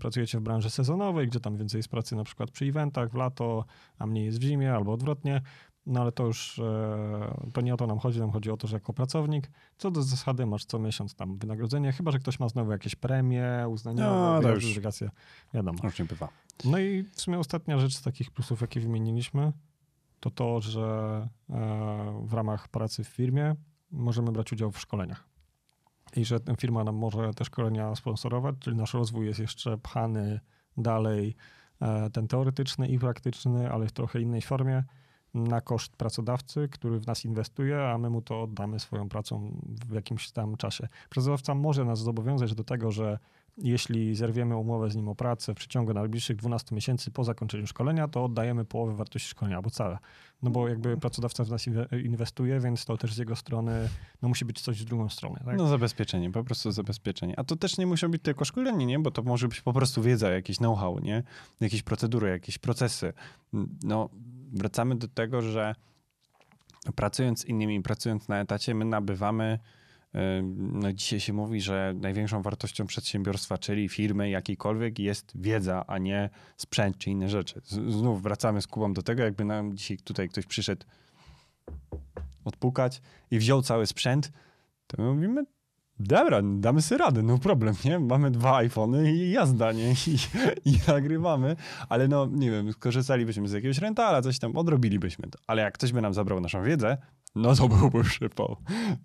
[0.00, 3.64] pracujecie w branży sezonowej, gdzie tam więcej jest pracy na przykład przy eventach w lato,
[3.98, 5.40] a mniej jest w zimie albo odwrotnie.
[5.86, 8.68] No ale to już e, to nie o to nam chodzi, nam chodzi o to,
[8.68, 12.48] że jako pracownik, co do zasady masz co miesiąc tam wynagrodzenie, chyba że ktoś ma
[12.48, 14.64] znowu jakieś premie, uznania, no, już
[15.54, 15.78] wiadomo.
[15.84, 16.28] Już nie bywa.
[16.64, 19.52] No i w sumie ostatnia rzecz z takich plusów, jakie wymieniliśmy,
[20.20, 23.54] to to, że e, w ramach pracy w firmie
[23.90, 25.28] możemy brać udział w szkoleniach.
[26.16, 30.40] I że firma nam może te szkolenia sponsorować, czyli nasz rozwój jest jeszcze pchany
[30.76, 31.36] dalej,
[31.80, 34.84] e, ten teoretyczny i praktyczny, ale w trochę innej formie
[35.34, 39.94] na koszt pracodawcy, który w nas inwestuje, a my mu to oddamy swoją pracą w
[39.94, 40.88] jakimś tam czasie.
[41.10, 43.18] Pracodawca może nas zobowiązać do tego, że
[43.58, 48.08] jeśli zerwiemy umowę z nim o pracę w przeciągu najbliższych 12 miesięcy po zakończeniu szkolenia,
[48.08, 49.98] to oddajemy połowę wartości szkolenia albo całe.
[50.42, 51.66] No bo jakby pracodawca w nas
[52.04, 53.88] inwestuje, więc to też z jego strony
[54.22, 55.42] no musi być coś z drugą stronę.
[55.44, 55.56] Tak?
[55.56, 57.38] No zabezpieczenie, po prostu zabezpieczenie.
[57.38, 58.98] A to też nie musi być tylko szkolenie, nie?
[58.98, 61.22] Bo to może być po prostu wiedza, jakieś know-how, nie?
[61.60, 63.12] Jakieś procedury, jakieś procesy.
[63.82, 64.08] No
[64.52, 65.74] wracamy do tego, że
[66.96, 69.58] pracując z innymi, pracując na etacie, my nabywamy
[70.48, 76.30] no dzisiaj się mówi, że największą wartością przedsiębiorstwa, czyli firmy jakiejkolwiek, jest wiedza, a nie
[76.56, 77.60] sprzęt czy inne rzeczy.
[77.64, 80.86] Znów wracamy z Kubą do tego, jakby nam dzisiaj tutaj ktoś przyszedł
[82.44, 84.32] odpukać i wziął cały sprzęt,
[84.86, 85.44] to my mówimy,
[86.02, 87.98] dobra, damy sobie radę, no problem, nie?
[87.98, 89.90] Mamy dwa iPhony i jazda, nie?
[89.90, 90.16] I,
[90.70, 91.56] I, nagrywamy,
[91.88, 95.38] ale no, nie wiem, skorzystalibyśmy z jakiegoś rentala, coś tam, odrobilibyśmy to.
[95.46, 96.98] Ale jak ktoś by nam zabrał naszą wiedzę,
[97.34, 98.56] no to byłby przypał.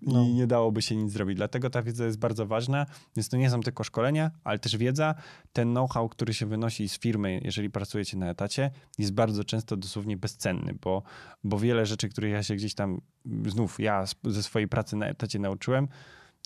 [0.02, 0.24] I no.
[0.24, 1.36] nie dałoby się nic zrobić.
[1.36, 2.86] Dlatego ta wiedza jest bardzo ważna.
[3.16, 5.14] Więc to nie są tylko szkolenia, ale też wiedza.
[5.52, 10.16] Ten know-how, który się wynosi z firmy, jeżeli pracujecie na etacie, jest bardzo często dosłownie
[10.16, 11.02] bezcenny, bo,
[11.44, 13.00] bo wiele rzeczy, których ja się gdzieś tam,
[13.46, 15.88] znów ja ze swojej pracy na etacie nauczyłem,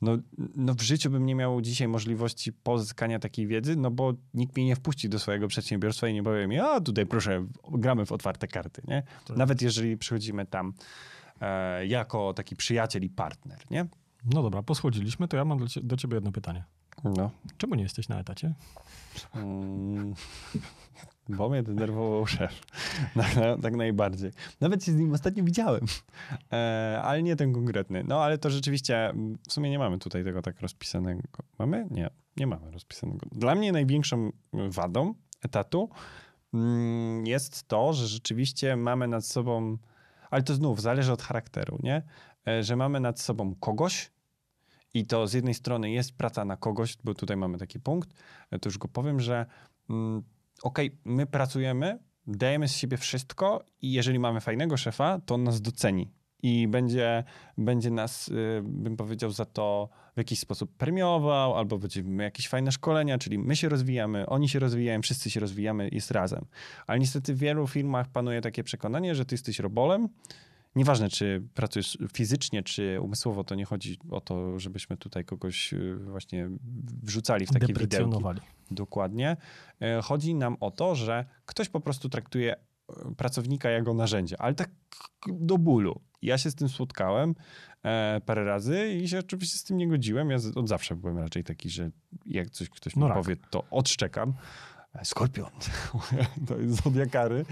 [0.02, 0.18] no,
[0.56, 4.66] no w życiu bym nie miał dzisiaj możliwości pozyskania takiej wiedzy, no bo nikt mnie
[4.66, 8.48] nie wpuści do swojego przedsiębiorstwa i nie powie mi, a tutaj proszę, gramy w otwarte
[8.48, 9.02] karty, nie?
[9.26, 9.36] Tak.
[9.36, 10.72] Nawet jeżeli przychodzimy tam
[11.40, 13.86] e, jako taki przyjaciel i partner, nie?
[14.24, 16.64] No dobra, poschodziliśmy, to ja mam do, ciebie jedno pytanie.
[17.04, 17.30] No.
[17.58, 18.54] Czemu nie jesteś na etacie?
[19.32, 20.14] Hmm.
[21.28, 22.60] Bo mnie denerwował szef.
[23.14, 24.30] Tak, tak, najbardziej.
[24.60, 25.84] Nawet się z nim ostatnio widziałem,
[26.52, 28.04] e, ale nie ten konkretny.
[28.08, 29.12] No ale to rzeczywiście,
[29.48, 31.22] w sumie nie mamy tutaj tego tak rozpisanego.
[31.58, 31.86] Mamy?
[31.90, 33.26] Nie, nie mamy rozpisanego.
[33.32, 35.88] Dla mnie największą wadą etatu
[36.54, 39.78] mm, jest to, że rzeczywiście mamy nad sobą,
[40.30, 42.02] ale to znów zależy od charakteru, nie?
[42.48, 44.10] E, że mamy nad sobą kogoś,
[44.94, 48.10] i to z jednej strony jest praca na kogoś, bo tutaj mamy taki punkt,
[48.50, 49.46] e, to już go powiem, że
[49.90, 50.22] mm,
[50.62, 55.44] okej, okay, my pracujemy, dajemy z siebie wszystko i jeżeli mamy fajnego szefa, to on
[55.44, 56.12] nas doceni.
[56.42, 57.24] i będzie,
[57.58, 62.72] będzie nas, y, bym powiedział, za to w jakiś sposób premiował, albo będziemy jakieś fajne
[62.72, 66.44] szkolenia, czyli my się rozwijamy, oni się rozwijają, wszyscy się rozwijamy, jest razem.
[66.86, 70.08] Ale niestety w wielu firmach panuje takie przekonanie, że ty jesteś robolem,
[70.76, 75.96] Nieważne, czy pracujesz fizycznie, czy umysłowo, to nie chodzi o to, żebyśmy tutaj kogoś y,
[75.96, 76.48] właśnie
[77.02, 78.10] wrzucali w takie widełki.
[78.70, 79.36] Dokładnie.
[79.80, 84.54] E, chodzi nam o to, że ktoś po prostu traktuje e, pracownika jako narzędzie, ale
[84.54, 84.70] tak
[85.26, 86.00] do bólu.
[86.22, 87.34] Ja się z tym spotkałem
[87.84, 90.30] e, parę razy i się oczywiście z tym nie godziłem.
[90.30, 91.90] Ja od zawsze byłem raczej taki, że
[92.26, 94.34] jak coś ktoś mi no powie, to odszczekam.
[95.02, 95.50] Skorpion,
[96.48, 97.44] to jest zodiakary,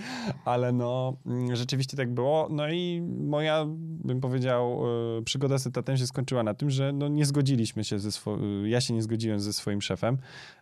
[0.44, 2.48] ale no mm, rzeczywiście tak było.
[2.50, 3.64] No i moja,
[4.04, 4.82] bym powiedział,
[5.18, 8.66] e, przygoda z etatem się skończyła na tym, że no nie zgodziliśmy się ze swoim,
[8.66, 10.18] ja się nie zgodziłem ze swoim szefem.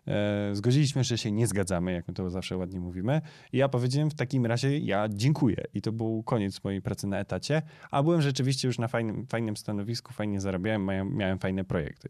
[0.06, 3.20] E, zgodziliśmy, że się nie zgadzamy, jak my to zawsze ładnie mówimy.
[3.52, 5.64] I ja powiedziałem w takim razie, ja dziękuję.
[5.74, 9.56] I to był koniec mojej pracy na etacie, a byłem rzeczywiście już na fajnym, fajnym
[9.56, 10.86] stanowisku, fajnie zarabiałem,
[11.16, 12.08] miałem, fajne projekty.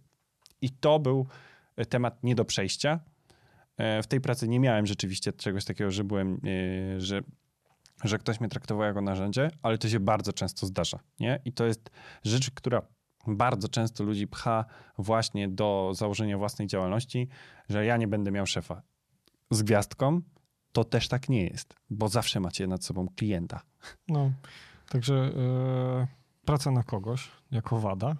[0.63, 1.27] I to był
[1.89, 3.18] temat nie do przejścia, E,
[3.79, 6.41] w tej pracy nie miałem rzeczywiście czegoś takiego, że byłem,
[6.97, 7.21] e, że,
[8.05, 10.99] że ktoś mnie traktował jako narzędzie, ale to się bardzo często zdarza.
[11.21, 11.41] Nie?
[11.45, 11.91] I to jest
[12.25, 12.83] rzecz, która
[13.27, 14.65] bardzo często ludzi pcha
[14.99, 17.29] właśnie do założenia własnej działalności,
[17.69, 18.83] że ja nie będę miał szefa.
[19.51, 20.21] Z gwiazdką
[20.73, 23.61] to też tak nie jest, bo zawsze macie nad sobą klienta.
[24.09, 24.33] No,
[24.89, 26.07] także yy,
[26.49, 28.17] praca na kogoś jako wada.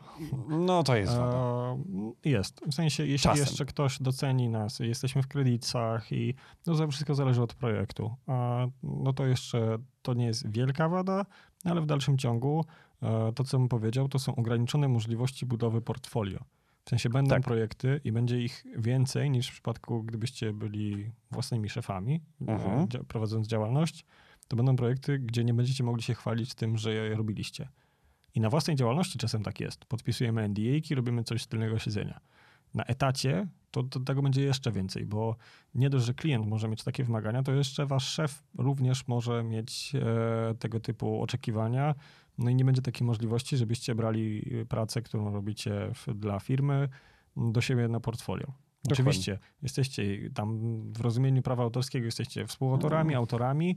[0.49, 1.37] No to jest wada.
[1.37, 2.61] E, jest.
[2.71, 3.41] W sensie, jeśli Czasem.
[3.41, 6.35] jeszcze ktoś doceni nas, jesteśmy w kredytach i
[6.67, 11.27] no, wszystko zależy od projektu, e, no to jeszcze to nie jest wielka wada,
[11.65, 12.65] ale w dalszym ciągu
[13.03, 16.45] e, to, co bym powiedział, to są ograniczone możliwości budowy portfolio.
[16.85, 17.43] W sensie będą tak.
[17.43, 22.89] projekty i będzie ich więcej niż w przypadku, gdybyście byli własnymi szefami, mhm.
[23.09, 24.05] prowadząc działalność,
[24.49, 27.69] to będą projekty, gdzie nie będziecie mogli się chwalić tym, że je robiliście.
[28.39, 29.85] I na własnej działalności czasem tak jest.
[29.85, 32.21] Podpisujemy NDA i robimy coś z tylnego siedzenia.
[32.75, 35.37] Na etacie to, to, tego będzie jeszcze więcej, bo
[35.75, 39.93] nie dość, że klient może mieć takie wymagania, to jeszcze wasz szef również może mieć
[39.95, 41.95] e, tego typu oczekiwania.
[42.39, 46.89] No i nie będzie takiej możliwości, żebyście brali pracę, którą robicie w, dla firmy,
[47.37, 48.47] do siebie na portfolio.
[48.47, 48.93] Dokładnie.
[48.93, 50.59] Oczywiście jesteście tam
[50.93, 53.19] w rozumieniu prawa autorskiego, jesteście współautorami, no.
[53.19, 53.77] autorami,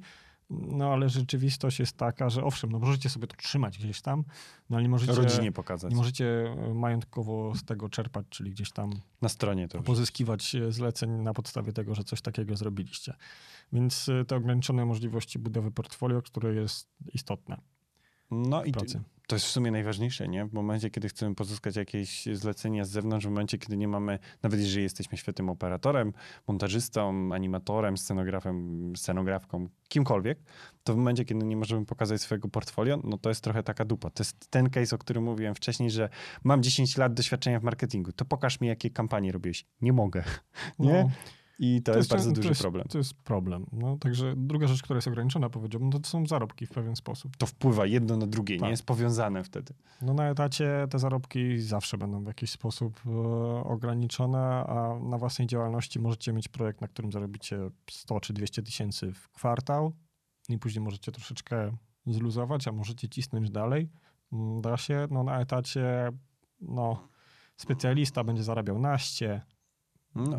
[0.51, 4.23] no ale rzeczywistość jest taka, że owszem, no możecie sobie to trzymać gdzieś tam,
[4.69, 5.13] no ale nie możecie...
[5.13, 5.91] Rodzinie pokazać.
[5.91, 8.91] Nie możecie e, majątkowo z tego czerpać, czyli gdzieś tam...
[9.21, 13.13] Na stronie to Pozyskiwać e, zleceń na podstawie tego, że coś takiego zrobiliście.
[13.73, 17.57] Więc e, te ograniczone możliwości budowy portfolio, które jest istotne.
[18.31, 19.01] No i pracy
[19.31, 20.45] to jest w sumie najważniejsze, nie?
[20.45, 24.59] W momencie, kiedy chcemy pozyskać jakieś zlecenia z zewnątrz, w momencie, kiedy nie mamy, nawet
[24.59, 26.13] jeżeli jesteśmy świetnym operatorem,
[26.47, 30.39] montażystą, animatorem, scenografem, scenografką, kimkolwiek,
[30.83, 34.09] to w momencie, kiedy nie możemy pokazać swojego portfolio, no to jest trochę taka dupa.
[34.09, 36.09] To jest ten case, o którym mówiłem wcześniej, że
[36.43, 39.65] mam 10 lat doświadczenia w marketingu, to pokaż mi, jakie kampanie robiłeś.
[39.81, 40.23] Nie mogę,
[40.79, 41.03] nie?
[41.03, 41.11] No.
[41.63, 42.87] I to, to jest, bardzo duży to jest, problem.
[42.87, 43.65] To jest problem.
[43.71, 47.37] No, także druga rzecz, która jest ograniczona, powiedziałbym, to są zarobki w pewien sposób.
[47.37, 48.63] To wpływa jedno na drugie, tak.
[48.63, 49.73] nie jest powiązane wtedy.
[50.01, 53.09] No na etacie te zarobki zawsze będą w jakiś sposób e,
[53.63, 59.11] ograniczone, a na własnej działalności możecie mieć projekt, na którym zarobicie 100 czy 200 tysięcy
[59.13, 59.93] w kwartał
[60.49, 63.89] i później możecie troszeczkę zluzować, a możecie cisnąć dalej.
[64.33, 66.09] Mm, da się, no na etacie,
[66.61, 67.07] no
[67.57, 69.41] specjalista będzie zarabiał naście,
[70.15, 70.37] no,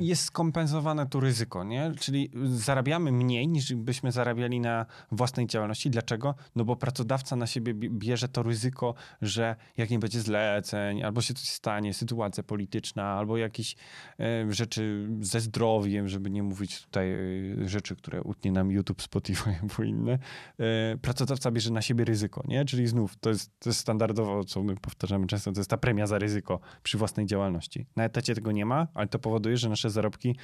[0.00, 1.92] jest skompensowane tu ryzyko, nie?
[2.00, 5.90] Czyli zarabiamy mniej niż byśmy zarabiali na własnej działalności.
[5.90, 6.34] Dlaczego?
[6.56, 11.34] No bo pracodawca na siebie bierze to ryzyko, że jak nie będzie zleceń, albo się
[11.34, 13.76] coś stanie, sytuacja polityczna, albo jakieś
[14.20, 19.50] e, rzeczy ze zdrowiem, żeby nie mówić tutaj e, rzeczy, które utnie nam YouTube, Spotify
[19.62, 20.18] albo inne.
[20.58, 22.64] E, pracodawca bierze na siebie ryzyko, nie?
[22.64, 26.06] Czyli znów, to jest, to jest standardowo, co my powtarzamy często, to jest ta premia
[26.06, 27.86] za ryzyko przy własnej działalności.
[27.96, 30.36] Na etacie tego nie ma, ale to powoduje, że nasze zarobki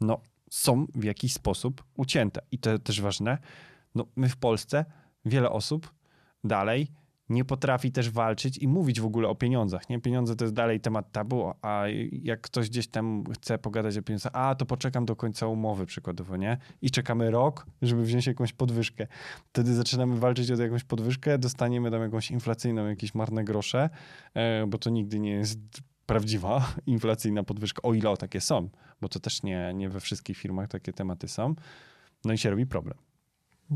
[0.00, 2.40] no, są w jakiś sposób ucięte.
[2.50, 3.38] I to też ważne,
[3.94, 4.84] no, my w Polsce,
[5.24, 5.94] wiele osób
[6.44, 6.88] dalej
[7.32, 9.88] nie potrafi też walczyć i mówić w ogóle o pieniądzach.
[9.88, 10.00] Nie?
[10.00, 14.32] Pieniądze to jest dalej temat tabu, a jak ktoś gdzieś tam chce pogadać o pieniądzach,
[14.34, 16.58] a to poczekam do końca umowy przykładowo, nie?
[16.82, 19.06] I czekamy rok, żeby wziąć jakąś podwyżkę.
[19.48, 23.90] Wtedy zaczynamy walczyć o jakąś podwyżkę, dostaniemy tam jakąś inflacyjną, jakieś marne grosze,
[24.34, 25.58] e, bo to nigdy nie jest
[26.06, 28.68] prawdziwa inflacyjna podwyżka, o ile o takie są,
[29.00, 31.54] bo to też nie, nie we wszystkich firmach takie tematy są.
[32.24, 32.98] No i się robi problem.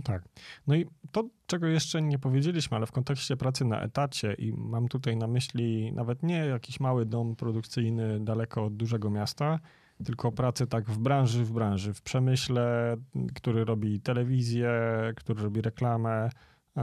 [0.05, 0.23] Tak.
[0.67, 4.89] No i to, czego jeszcze nie powiedzieliśmy, ale w kontekście pracy na etacie i mam
[4.89, 9.59] tutaj na myśli nawet nie jakiś mały dom produkcyjny daleko od dużego miasta,
[10.05, 12.97] tylko pracę tak w branży, w branży, w przemyśle,
[13.35, 14.71] który robi telewizję,
[15.17, 16.31] który robi reklamę
[16.77, 16.81] e,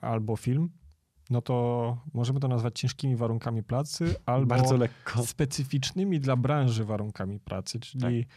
[0.00, 0.70] albo film,
[1.30, 5.22] no to możemy to nazwać ciężkimi warunkami pracy albo Bardzo lekko.
[5.26, 8.32] specyficznymi dla branży warunkami pracy, czyli tak.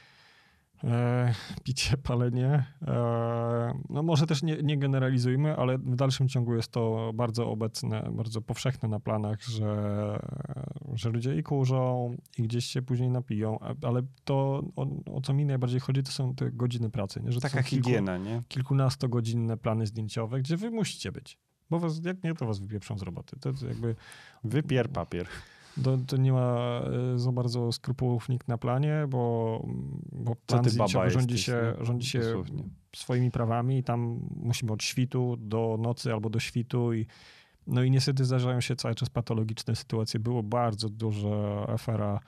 [0.84, 1.34] E,
[1.64, 2.66] picie, palenie.
[2.88, 8.10] E, no może też nie, nie, generalizujmy, ale w dalszym ciągu jest to bardzo obecne,
[8.12, 10.20] bardzo powszechne na planach, że,
[10.94, 15.46] że ludzie i kurzą, i gdzieś się później napiją, ale to, o, o co mi
[15.46, 17.22] najbardziej chodzi, to są te godziny pracy.
[17.24, 17.32] Nie?
[17.32, 18.42] Że Taka higiena, nie?
[18.48, 21.38] Kilkunastogodzinne plany zdjęciowe, gdzie wy musicie być.
[21.70, 23.39] Bo was, jak nie, to was wypieprzą z roboty.
[23.39, 23.95] To jakby...
[24.43, 25.28] Wypier papier.
[25.84, 26.82] To, to, nie ma
[27.16, 29.66] e, za bardzo skrupułów nikt na planie, bo,
[30.11, 30.66] bo plan
[31.09, 32.43] rządzi się, rządzi się
[32.95, 37.05] swoimi prawami i tam musimy od świtu do nocy albo do świtu i
[37.68, 40.20] no i niestety zdarzają się cały czas patologiczne sytuacje.
[40.20, 42.20] Było bardzo duża afera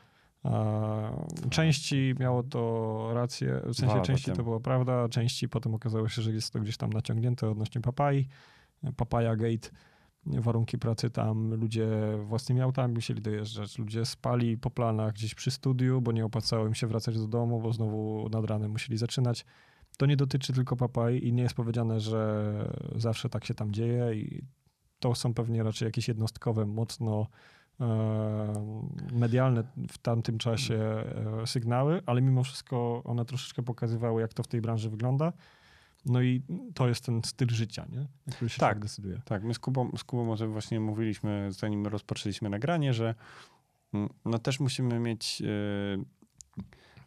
[1.49, 6.31] Części miało to rację, w sensie części to była prawda, części potem okazało się, że
[6.31, 8.27] jest to gdzieś tam naciągnięte odnośnie papai,
[8.95, 9.69] papaya gate
[10.25, 11.87] warunki pracy tam, ludzie
[12.23, 16.75] własnymi autami musieli dojeżdżać, ludzie spali po planach gdzieś przy studiu, bo nie opłacało im
[16.75, 19.45] się wracać do domu, bo znowu nad ranem musieli zaczynać.
[19.97, 22.53] To nie dotyczy tylko papai i nie jest powiedziane, że
[22.95, 24.43] zawsze tak się tam dzieje i
[24.99, 27.27] to są pewnie raczej jakieś jednostkowe, mocno
[27.79, 28.53] e,
[29.13, 34.47] medialne w tamtym czasie e, sygnały, ale mimo wszystko one troszeczkę pokazywały, jak to w
[34.47, 35.33] tej branży wygląda.
[36.05, 36.41] No i
[36.73, 38.07] to jest ten styl życia, nie?
[38.33, 39.21] który się tak, tak decyduje.
[39.25, 43.15] Tak, my z Kubą, z Kubą może właśnie mówiliśmy, zanim rozpoczęliśmy nagranie, że
[43.93, 46.05] mm, no też musimy mieć yy,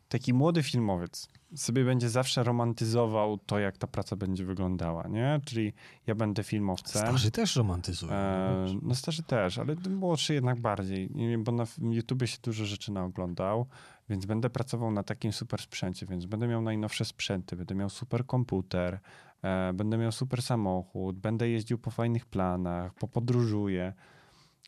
[0.09, 5.41] taki młody filmowiec sobie będzie zawsze romantyzował to, jak ta praca będzie wyglądała, nie?
[5.45, 5.73] Czyli
[6.07, 7.03] ja będę filmowcem.
[7.03, 8.13] Starzy też romantyzują.
[8.13, 13.67] E, no starzy też, ale młodszy jednak bardziej, bo na YouTubie się dużo rzeczy naoglądał,
[14.11, 18.27] więc będę pracował na takim super sprzęcie, więc będę miał najnowsze sprzęty, będę miał super
[18.27, 19.01] komputer,
[19.43, 23.93] e, będę miał super samochód, będę jeździł po fajnych planach, popodróżuję.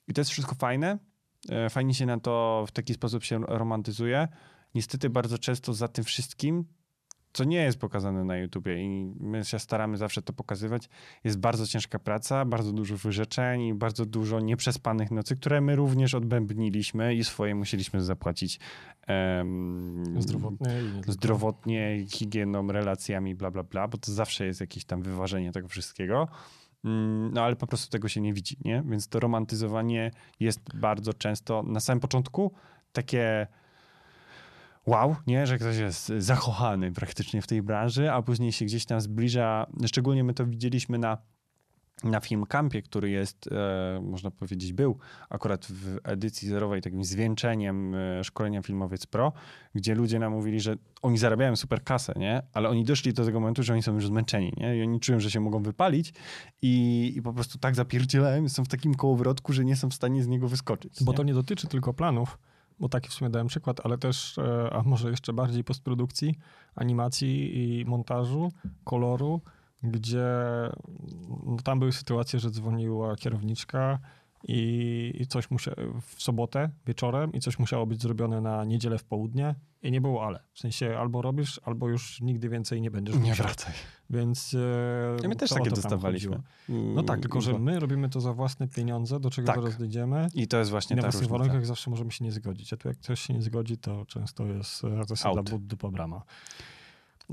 [0.08, 0.98] I to jest wszystko fajne.
[1.48, 4.28] E, fajnie się na to w taki sposób się romantyzuje.
[4.74, 6.64] Niestety bardzo często za tym wszystkim
[7.32, 10.88] co nie jest pokazane na YouTubie i my się staramy zawsze to pokazywać,
[11.24, 16.14] jest bardzo ciężka praca, bardzo dużo wyrzeczeń i bardzo dużo nieprzespanych nocy, które my również
[16.14, 18.60] odbębniliśmy i swoje musieliśmy zapłacić
[19.08, 20.70] um, zdrowotnie,
[21.06, 26.28] zdrowotnie, higieną, relacjami, bla, bla, bla, bo to zawsze jest jakieś tam wyważenie tego wszystkiego.
[26.84, 28.82] Mm, no ale po prostu tego się nie widzi, nie?
[28.86, 30.10] Więc to romantyzowanie
[30.40, 32.52] jest bardzo często na samym początku
[32.92, 33.46] takie
[34.86, 39.00] wow, nie, że ktoś jest zakochany praktycznie w tej branży, a później się gdzieś tam
[39.00, 41.18] zbliża, szczególnie my to widzieliśmy na
[42.04, 44.98] na film Campie, który jest, e, można powiedzieć, był
[45.30, 49.32] akurat w edycji zerowej takim zwieńczeniem e, szkolenia Filmowiec Pro,
[49.74, 52.42] gdzie ludzie nam mówili, że oni zarabiają super kasę, nie?
[52.52, 54.76] Ale oni doszli do tego momentu, że oni są już zmęczeni, nie?
[54.76, 56.14] I oni czują, że się mogą wypalić
[56.62, 60.22] i, i po prostu tak zapierdzielają, są w takim kołowrotku, że nie są w stanie
[60.22, 61.04] z niego wyskoczyć.
[61.04, 61.16] Bo nie?
[61.16, 62.38] to nie dotyczy tylko planów,
[62.80, 66.38] bo taki w sumie dałem przykład, ale też, e, a może jeszcze bardziej postprodukcji,
[66.74, 68.52] animacji i montażu,
[68.84, 69.40] koloru,
[69.82, 70.26] gdzie
[71.46, 73.98] no, tam były sytuacje, że dzwoniła kierowniczka
[74.44, 79.04] i, i coś musiało w sobotę wieczorem i coś musiało być zrobione na niedzielę w
[79.04, 80.42] południe i nie było ale.
[80.52, 83.16] W sensie albo robisz, albo już nigdy więcej nie będziesz.
[83.16, 83.72] Nie wracaj.
[84.10, 84.54] Więc
[85.24, 86.40] e, my też takie dostawaliśmy.
[86.68, 89.56] No tak, tylko że my robimy to za własne pieniądze, do czego tak.
[89.56, 90.28] zaraz dojdziemy.
[90.34, 92.72] I to jest właśnie I na własnych warunkach zawsze możemy się nie zgodzić.
[92.72, 96.22] A tu jak ktoś się nie zgodzi, to często jest zasada Buddy po brama.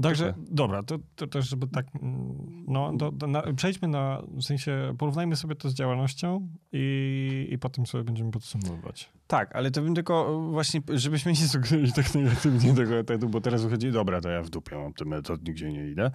[0.01, 4.43] Także, dobra, to, to też, żeby tak, mm, no, do, do, na, przejdźmy na, w
[4.43, 9.09] sensie, porównajmy sobie to z działalnością i, i potem sobie będziemy podsumowywać.
[9.27, 13.63] Tak, ale to bym tylko właśnie, żebyśmy nie sugerowali tak negatywnie tego etatu, bo teraz
[13.63, 16.11] wychodzi, dobra, to ja w dupie mam ten etat, nigdzie nie idę.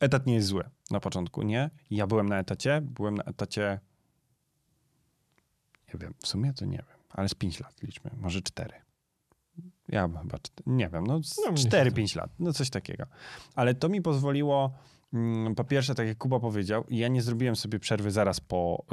[0.00, 1.70] Etat nie jest zły na początku, nie?
[1.90, 3.80] Ja byłem na etacie, byłem na etacie,
[5.94, 8.83] nie wiem, w sumie to nie wiem, ale z 5 lat liczmy, może 4.
[9.88, 10.22] Ja chyba,
[10.66, 13.04] nie wiem, no, no 4-5 lat, no coś takiego.
[13.54, 14.72] Ale to mi pozwoliło,
[15.12, 18.84] mm, po pierwsze, tak jak Kuba powiedział, ja nie zrobiłem sobie przerwy zaraz po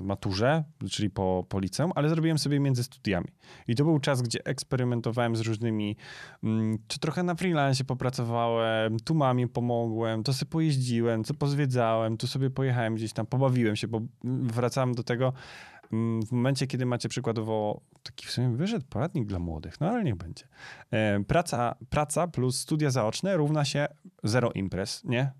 [0.00, 3.26] y, maturze, czyli po, po liceum, ale zrobiłem sobie między studiami.
[3.68, 5.96] I to był czas, gdzie eksperymentowałem z różnymi,
[6.44, 12.26] mm, czy trochę na freelance popracowałem, tu mamie pomogłem, to sobie pojeździłem, co pozwiedzałem, tu
[12.26, 15.73] sobie pojechałem gdzieś tam, pobawiłem się, bo wracałem do tego, Mm,
[16.26, 20.16] w momencie, kiedy macie przykładowo taki w sumie wyżet poradnik dla młodych, no ale niech
[20.16, 20.44] będzie.
[20.90, 23.86] E, praca, praca plus studia zaoczne równa się
[24.24, 25.32] zero imprez, nie?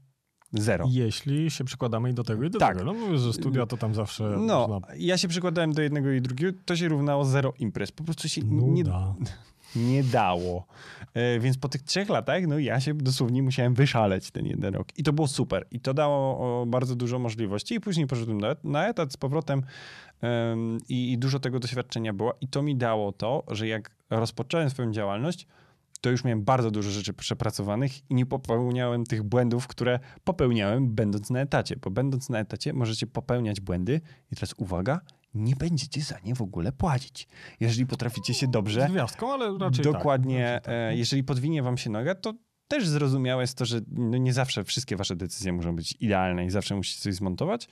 [0.52, 0.86] Zero.
[0.90, 2.78] Jeśli się przykładamy i do tego i do tak.
[2.78, 2.92] tego.
[2.92, 4.36] No mówię, że studia to tam zawsze...
[4.40, 4.94] No, można...
[4.96, 7.92] ja się przykładałem do jednego i drugiego, to się równało zero imprez.
[7.92, 8.84] Po prostu się nie,
[9.76, 10.66] nie dało.
[11.14, 14.88] E, więc po tych trzech latach, no ja się dosłownie musiałem wyszaleć ten jeden rok.
[14.96, 15.66] I to było super.
[15.70, 17.74] I to dało bardzo dużo możliwości.
[17.74, 19.62] I później poszedłem na, etat z powrotem
[20.89, 22.35] i, i dużo tego doświadczenia było.
[22.41, 25.47] I to mi dało to, że jak rozpocząłem swoją działalność,
[26.01, 31.31] to już miałem bardzo dużo rzeczy przepracowanych i nie popełniałem tych błędów, które popełniałem będąc
[31.31, 31.77] na etacie.
[31.77, 34.01] Bo będąc na etacie możecie popełniać błędy
[34.33, 35.01] i teraz uwaga,
[35.35, 37.29] nie będziecie za nie w ogóle płacić.
[37.61, 38.89] Jeżeli potraficie się dobrze...
[38.89, 39.93] Z gwiazdką, ale raczej tak.
[39.93, 40.61] Dokładnie.
[40.62, 40.99] Tak, raczej tak.
[40.99, 42.35] Jeżeli podwinie wam się noga, to
[42.68, 46.51] też zrozumiałe jest to, że no nie zawsze wszystkie wasze decyzje muszą być idealne i
[46.51, 47.68] zawsze musicie coś zmontować,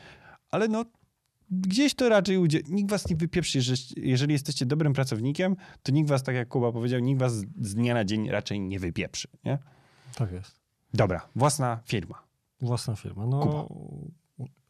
[0.51, 0.85] ale no
[1.51, 2.61] gdzieś to raczej udzie...
[2.68, 6.72] nikt was nie wypieprzy, że jeżeli jesteście dobrym pracownikiem, to nikt was, tak jak Kuba
[6.72, 9.59] powiedział, nikt was z dnia na dzień raczej nie wypieprzy, nie?
[10.14, 10.61] Tak jest.
[10.95, 12.22] Dobra, własna firma.
[12.61, 13.26] Własna firma.
[13.26, 13.64] No, Kuba.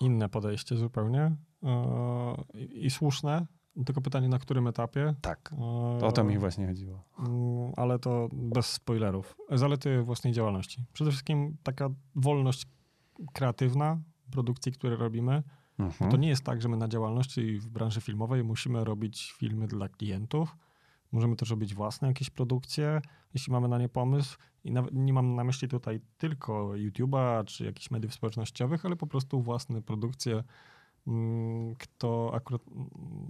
[0.00, 3.46] inne podejście zupełnie yy, i słuszne.
[3.86, 5.14] Tylko pytanie, na którym etapie?
[5.20, 5.54] Tak,
[6.00, 7.04] e, o to mi właśnie chodziło.
[7.18, 7.24] Yy,
[7.76, 9.36] ale to bez spoilerów.
[9.50, 10.84] Zalety własnej działalności.
[10.92, 12.66] Przede wszystkim taka wolność
[13.32, 13.98] kreatywna
[14.30, 15.42] produkcji, które robimy,
[15.78, 16.10] Mhm.
[16.10, 19.88] To nie jest tak, że my na działalności w branży filmowej musimy robić filmy dla
[19.88, 20.56] klientów.
[21.12, 23.00] Możemy też robić własne jakieś produkcje,
[23.34, 24.38] jeśli mamy na nie pomysł.
[24.64, 29.06] I nawet nie mam na myśli tutaj tylko YouTube'a czy jakichś mediów społecznościowych, ale po
[29.06, 30.44] prostu własne produkcje,
[31.78, 32.62] kto akurat.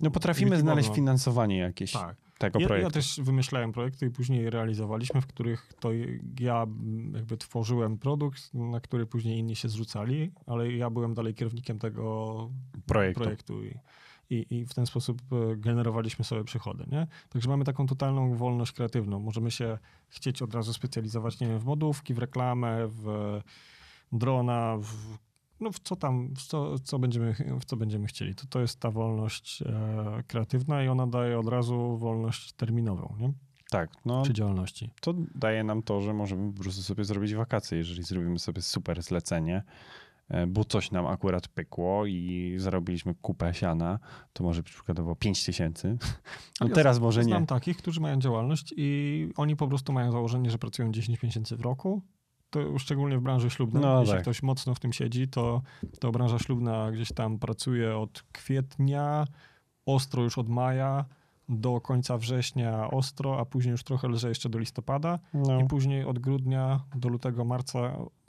[0.02, 1.92] No potrafimy znaleźć finansowanie jakieś.
[1.92, 2.88] Tak tego ja, projektu.
[2.88, 5.90] Ja też wymyślałem projekty i później realizowaliśmy, w których to
[6.40, 6.66] ja
[7.14, 12.50] jakby tworzyłem produkt, na który później inni się zrzucali, ale ja byłem dalej kierownikiem tego
[12.86, 13.22] projektu.
[13.22, 13.74] projektu i,
[14.30, 16.84] i, i, w ten sposób e, generowaliśmy sobie przychody.
[16.92, 17.06] Nie?
[17.28, 19.20] Także mamy taką totalną wolność kreatywną.
[19.20, 23.40] Możemy się chcieć od razu specjalizować, nie wiem, w modówki, w reklamę, w
[24.12, 25.18] drona, w
[25.62, 28.34] no w co tam, w co, co, będziemy, w co będziemy chcieli.
[28.34, 33.32] To, to jest ta wolność e, kreatywna i ona daje od razu wolność terminową, nie?
[33.70, 34.22] Tak, no.
[34.22, 34.90] Przy działalności.
[35.00, 39.02] To daje nam to, że możemy po prostu sobie zrobić wakacje, jeżeli zrobimy sobie super
[39.02, 39.62] zlecenie,
[40.28, 43.98] e, bo coś nam akurat pykło i zarobiliśmy kupę siana,
[44.32, 45.96] to może być przykładowo 5 tysięcy.
[46.60, 47.28] No ja teraz może nie.
[47.28, 51.56] Znam takich, którzy mają działalność i oni po prostu mają założenie, że pracują 10 miesięcy
[51.56, 52.02] w roku
[52.52, 54.22] to szczególnie w branży ślubnej, no, jeśli tak.
[54.22, 55.62] ktoś mocno w tym siedzi, to,
[56.00, 59.26] to branża ślubna gdzieś tam pracuje od kwietnia,
[59.86, 61.04] ostro już od maja,
[61.48, 65.60] do końca września ostro, a później już trochę lżej jeszcze do listopada no.
[65.60, 67.78] i później od grudnia do lutego, marca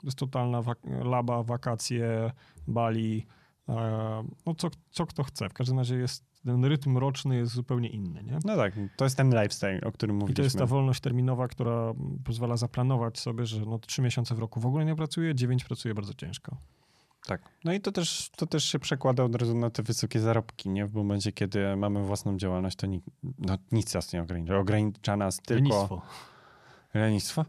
[0.02, 2.30] jest totalna wak- laba, wakacje,
[2.68, 3.26] Bali,
[3.68, 5.48] e, no co, co kto chce.
[5.48, 8.38] W każdym razie jest ten rytm roczny jest zupełnie inny, nie?
[8.44, 10.32] No tak, to jest ten lifestyle, o którym mówiliśmy.
[10.32, 14.38] I to jest ta wolność terminowa, która pozwala zaplanować sobie, że no trzy miesiące w
[14.38, 16.56] roku w ogóle nie pracuje, dziewięć pracuje bardzo ciężko.
[17.26, 17.42] Tak.
[17.64, 20.86] No i to też, to też się przekłada od razu na te wysokie zarobki, nie?
[20.86, 23.02] W momencie, kiedy mamy własną działalność, to ni
[23.38, 24.58] no, nic nas nie ogranicza.
[24.58, 25.62] Ogranicza nas tylko...
[25.62, 26.02] Lenistwo.
[26.94, 27.44] Lenistwo?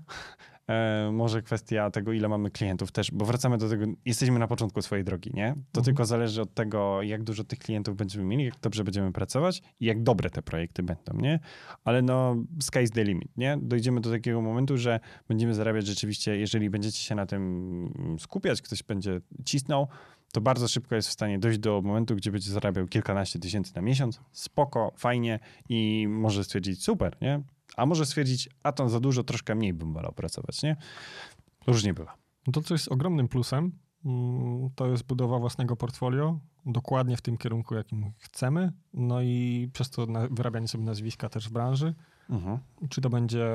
[0.68, 4.82] E, może kwestia tego, ile mamy klientów też, bo wracamy do tego, jesteśmy na początku
[4.82, 5.54] swojej drogi, nie?
[5.54, 5.86] To mhm.
[5.86, 9.86] tylko zależy od tego, jak dużo tych klientów będziemy mieli, jak dobrze będziemy pracować i
[9.86, 11.40] jak dobre te projekty będą, nie?
[11.84, 13.58] Ale no, sky's the limit, nie?
[13.62, 18.84] Dojdziemy do takiego momentu, że będziemy zarabiać rzeczywiście, jeżeli będziecie się na tym skupiać, ktoś
[18.84, 19.88] będzie cisnął,
[20.34, 23.82] to bardzo szybko jest w stanie dojść do momentu, gdzie będzie zarabiał kilkanaście tysięcy na
[23.82, 25.40] miesiąc, spoko, fajnie
[25.70, 27.42] i może stwierdzić, super, nie?
[27.78, 30.76] A może stwierdzić, a to za dużo, troszkę mniej bym wolał pracować, nie?
[31.68, 32.16] Różnie bywa.
[32.48, 33.72] No to, co jest ogromnym plusem,
[34.06, 39.90] mm, to jest budowa własnego portfolio, dokładnie w tym kierunku, jakim chcemy, no i przez
[39.90, 41.94] to wyrabianie sobie nazwiska też w branży.
[42.30, 42.60] Mhm.
[42.90, 43.48] Czy to będzie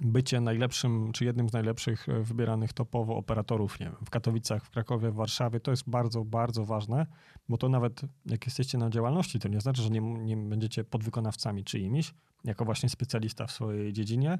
[0.00, 4.70] bycie najlepszym, czy jednym z najlepszych e, wybieranych topowo operatorów, nie wiem, w Katowicach, w
[4.70, 7.06] Krakowie, w Warszawie, to jest bardzo, bardzo ważne,
[7.48, 11.64] bo to nawet jak jesteście na działalności, to nie znaczy, że nie, nie będziecie podwykonawcami
[11.64, 12.14] czyimiś,
[12.44, 14.38] jako właśnie specjalista w swojej dziedzinie.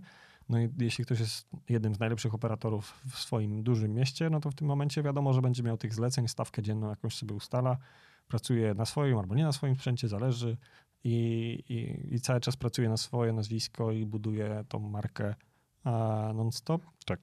[0.49, 4.51] No i jeśli ktoś jest jednym z najlepszych operatorów w swoim dużym mieście, no to
[4.51, 7.77] w tym momencie wiadomo, że będzie miał tych zleceń, stawkę dzienną jakąś sobie ustala,
[8.29, 10.57] pracuje na swoim albo nie na swoim sprzęcie, zależy
[11.05, 11.15] i,
[11.69, 15.35] i, i cały czas pracuje na swoje nazwisko i buduje tą markę
[16.35, 16.83] non-stop.
[17.07, 17.21] Tak.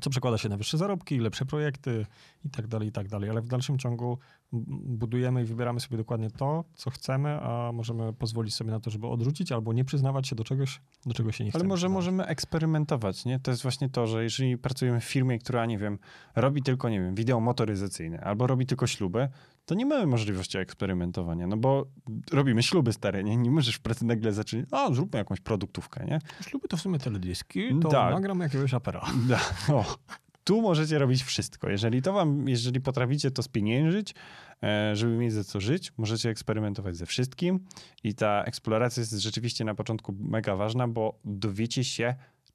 [0.00, 2.06] Co przekłada się na wyższe zarobki, lepsze projekty
[2.44, 3.30] i tak dalej, i tak dalej.
[3.30, 4.18] Ale w dalszym ciągu
[4.52, 9.06] budujemy i wybieramy sobie dokładnie to, co chcemy, a możemy pozwolić sobie na to, żeby
[9.06, 11.62] odrzucić albo nie przyznawać się do czegoś, do czego się nie chcemy.
[11.62, 12.04] Ale może przyznawać.
[12.04, 13.40] możemy eksperymentować, nie?
[13.40, 15.98] To jest właśnie to, że jeżeli pracujemy w firmie, która, nie wiem,
[16.36, 19.28] robi tylko, nie wiem, wideo motoryzacyjne albo robi tylko śluby,
[19.66, 21.86] to nie mamy możliwości eksperymentowania, no bo
[22.32, 23.36] robimy śluby stare, nie?
[23.36, 26.18] Nie możesz w pracy nagle zacząć, a zróbmy jakąś produktówkę, nie?
[26.40, 28.10] Śluby to w sumie teledyski, to da.
[28.10, 29.06] nagram jakiegoś apera.
[29.28, 29.40] Da.
[29.74, 29.84] O.
[30.44, 31.70] tu możecie robić wszystko.
[31.70, 34.14] Jeżeli to wam, jeżeli potraficie to spieniężyć,
[34.62, 37.64] e, żeby mieć za co żyć, możecie eksperymentować ze wszystkim
[38.04, 42.14] i ta eksploracja jest rzeczywiście na początku mega ważna, bo dowiecie się,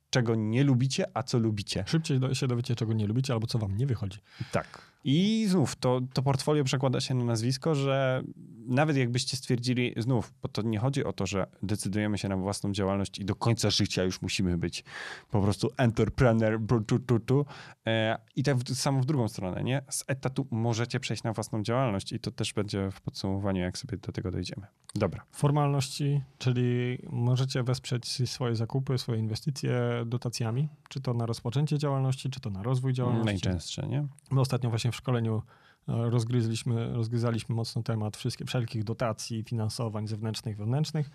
[0.10, 1.84] czego nie lubicie, a co lubicie.
[1.88, 4.20] Szybciej się dowiecie, czego nie lubicie, albo co wam nie wychodzi.
[4.52, 4.82] Tak.
[5.04, 8.24] I znów to, to portfolio przekłada się na nazwisko, że
[8.68, 12.72] nawet jakbyście stwierdzili, znów, bo to nie chodzi o to, że decydujemy się na własną
[12.72, 14.84] działalność i do końca życia już musimy być
[15.32, 17.46] po prostu entrepreneur, tu, tu, tu.
[17.88, 19.82] E, i tak samo w drugą stronę, nie?
[19.90, 23.98] Z etatu możecie przejść na własną działalność i to też będzie w podsumowaniu, jak sobie
[23.98, 24.68] do tego dojdziemy.
[24.96, 25.24] Dobra.
[25.32, 32.40] Formalności, czyli możecie wesprzeć swoje zakupy, swoje inwestycje dotacjami, czy to na rozpoczęcie działalności, czy
[32.40, 33.26] to na rozwój działalności.
[33.26, 34.08] Najczęstsze, nie?
[34.32, 35.42] My ostatnio właśnie w szkoleniu
[35.88, 41.10] rozgryzliśmy, rozgryzaliśmy mocno temat wszystkich, wszelkich dotacji, finansowań zewnętrznych, wewnętrznych.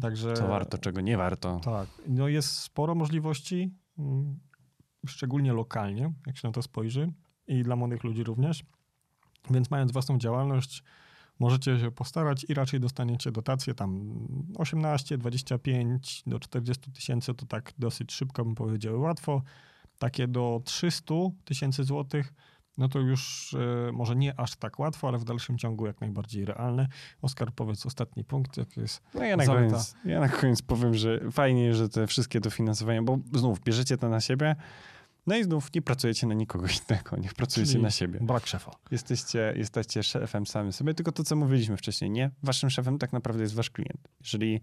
[0.00, 1.60] Także, Co warto, czego nie warto.
[1.64, 1.88] Tak.
[2.08, 4.38] No jest sporo możliwości, mm,
[5.06, 7.12] szczególnie lokalnie, jak się na to spojrzy,
[7.46, 8.64] i dla młodych ludzi również.
[9.50, 10.82] Więc mając własną działalność,
[11.38, 14.14] możecie się postarać i raczej dostaniecie dotacje tam
[14.58, 19.42] 18, 25 do 40 tysięcy, to tak dosyć szybko bym powiedział, łatwo.
[19.98, 22.34] Takie do 300 tysięcy złotych,
[22.80, 23.54] no to już
[23.88, 26.88] e, może nie aż tak łatwo, ale w dalszym ciągu jak najbardziej realne.
[27.22, 31.20] Oskar, powiedz ostatni punkt, jak jest No ja na, koniec, ja na koniec powiem, że
[31.30, 34.56] fajnie, że te wszystkie dofinansowania, bo znów bierzecie to na siebie,
[35.26, 38.18] no i znów nie pracujecie na nikogo innego, niech pracujecie Czyli na siebie.
[38.22, 38.70] Brak szefa.
[38.90, 42.30] Jesteście, jesteście szefem samym sobie, tylko to, co mówiliśmy wcześniej, nie?
[42.42, 44.08] Waszym szefem tak naprawdę jest wasz klient.
[44.20, 44.60] Jeżeli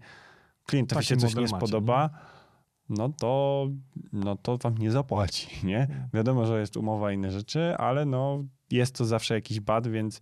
[0.66, 2.37] klientowi się coś nie macie, spodoba, nie?
[2.88, 3.66] No to,
[4.12, 5.86] no to wam nie zapłaci, nie?
[5.86, 6.08] Hmm.
[6.14, 10.20] Wiadomo, że jest umowa i inne rzeczy, ale no jest to zawsze jakiś bad, więc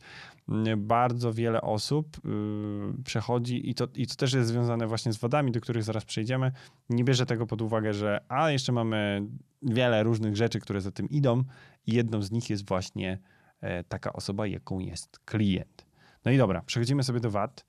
[0.77, 5.53] bardzo wiele osób yy, przechodzi i to, i to też jest związane właśnie z wodami,
[5.53, 6.53] do których zaraz przejdziemy,
[6.91, 9.27] nie bierze tego pod uwagę, że a jeszcze mamy
[9.63, 11.43] wiele różnych rzeczy, które za tym idą
[11.87, 13.19] i jedną z nich jest właśnie
[13.61, 15.87] e, taka osoba, jaką jest klient.
[16.25, 17.67] No i dobra, przechodzimy sobie do VAT.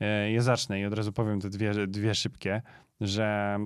[0.00, 2.62] E, ja zacznę i od razu powiem te dwie, dwie szybkie,
[3.00, 3.58] że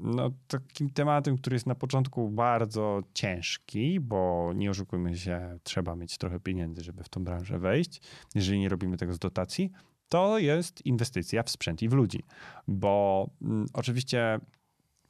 [0.00, 6.18] no, takim tematem, który jest na początku bardzo ciężki, bo nie oszukujmy się, trzeba mieć
[6.18, 8.00] trochę pieniędzy, żeby w tą branżę wejść,
[8.34, 9.70] jeżeli nie robimy tego z dotacji,
[10.08, 12.24] to jest inwestycja w sprzęt i w ludzi.
[12.68, 14.40] Bo mm, oczywiście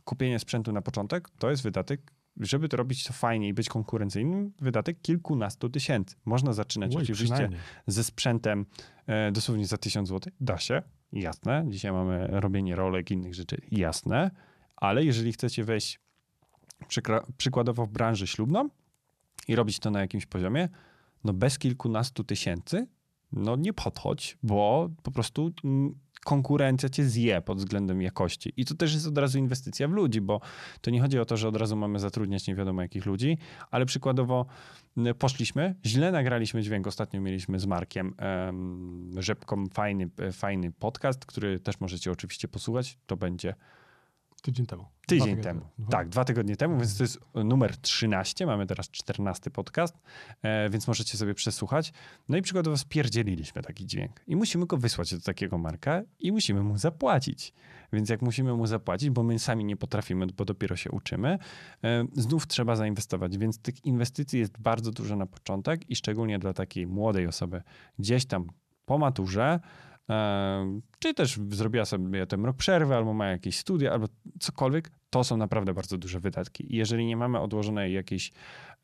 [0.05, 4.53] kupienie sprzętu na początek to jest wydatek, żeby to robić to fajnie i być konkurencyjnym,
[4.61, 6.17] wydatek kilkunastu tysięcy.
[6.25, 7.49] Można zaczynać Oj, oczywiście
[7.87, 8.67] ze sprzętem
[9.07, 10.33] e, dosłownie za tysiąc złotych.
[10.41, 10.83] Da się,
[11.13, 11.65] jasne.
[11.69, 14.31] Dzisiaj mamy robienie rolek i innych rzeczy, jasne
[14.81, 16.01] ale jeżeli chcecie wejść
[17.37, 18.69] przykładowo w branżę ślubną
[19.49, 20.69] i robić to na jakimś poziomie,
[21.25, 22.87] no bez kilkunastu tysięcy,
[23.33, 28.53] no nie podchodź, bo po prostu mm, konkurencja cię zje pod względem jakości.
[28.57, 30.41] I to też jest od razu inwestycja w ludzi, bo
[30.81, 33.39] to nie chodzi o to, że od razu mamy zatrudniać nie wiadomo jakich ludzi,
[33.71, 34.47] ale przykładowo
[35.19, 36.87] poszliśmy, źle nagraliśmy dźwięk.
[36.87, 38.15] Ostatnio mieliśmy z Markiem
[38.47, 42.99] um, Rzepką fajny, fajny podcast, który też możecie oczywiście posłuchać.
[43.07, 43.55] To będzie
[44.43, 44.85] Tydzień temu.
[45.07, 45.61] Tydzień temu.
[45.79, 45.91] Dwa.
[45.91, 48.47] Tak, dwa tygodnie temu, więc to jest numer 13.
[48.47, 49.95] Mamy teraz 14 podcast,
[50.43, 51.93] e, więc możecie sobie przesłuchać.
[52.29, 54.23] No i przykładowo spierdzieliliśmy taki dźwięk.
[54.27, 57.53] I musimy go wysłać do takiego marka i musimy mu zapłacić.
[57.93, 61.39] Więc jak musimy mu zapłacić, bo my sami nie potrafimy, bo dopiero się uczymy,
[61.85, 63.39] e, znów trzeba zainwestować.
[63.39, 67.63] Więc tych inwestycji jest bardzo dużo na początek i szczególnie dla takiej młodej osoby
[67.99, 68.47] gdzieś tam
[68.85, 69.61] po maturze,
[70.99, 74.07] czy też zrobiła sobie ten rok przerwy, albo ma jakieś studia, albo
[74.41, 76.75] cokolwiek, to są naprawdę bardzo duże wydatki.
[76.75, 78.33] I jeżeli nie mamy odłożonej jakiejś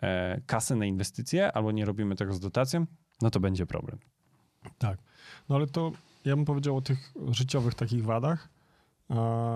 [0.02, 2.86] e, kasy na inwestycje, albo nie robimy tego z dotacją,
[3.22, 3.98] no to będzie problem.
[4.78, 4.98] Tak.
[5.48, 5.92] No ale to
[6.24, 8.48] ja bym powiedział o tych życiowych takich wadach,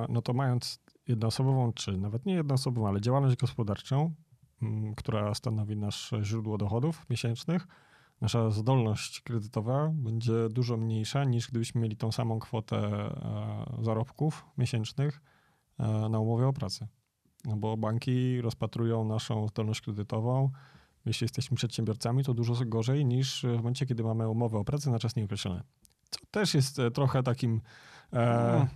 [0.08, 4.14] no to mając jednoosobową, czy nawet nie jednoosobową, ale działalność gospodarczą,
[4.96, 7.66] która stanowi nasze źródło dochodów miesięcznych,
[8.20, 15.20] nasza zdolność kredytowa będzie dużo mniejsza niż gdybyśmy mieli tą samą kwotę e, zarobków miesięcznych
[15.78, 16.88] e, na umowie o pracę.
[17.44, 20.50] No bo banki rozpatrują naszą zdolność kredytową.
[21.06, 24.98] Jeśli jesteśmy przedsiębiorcami, to dużo gorzej niż w momencie, kiedy mamy umowę o pracę na
[24.98, 25.62] czas nieokreślony.
[26.10, 27.60] Co też jest e, trochę takim
[28.12, 28.66] e, no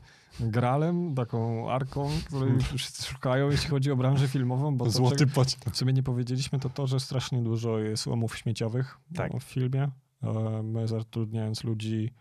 [0.41, 4.77] gralem, taką arką, której wszyscy szukają, jeśli chodzi o branżę filmową.
[4.77, 5.65] Bo Złoty pociąg.
[5.73, 9.33] Co my nie powiedzieliśmy, to to, że strasznie dużo jest łomów śmieciowych tak.
[9.41, 9.91] w filmie.
[10.23, 12.13] E, my zatrudniając ludzi,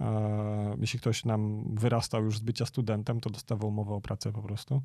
[0.00, 4.42] e, jeśli ktoś nam wyrastał już z bycia studentem, to dostawał umowę o pracę po
[4.42, 4.82] prostu.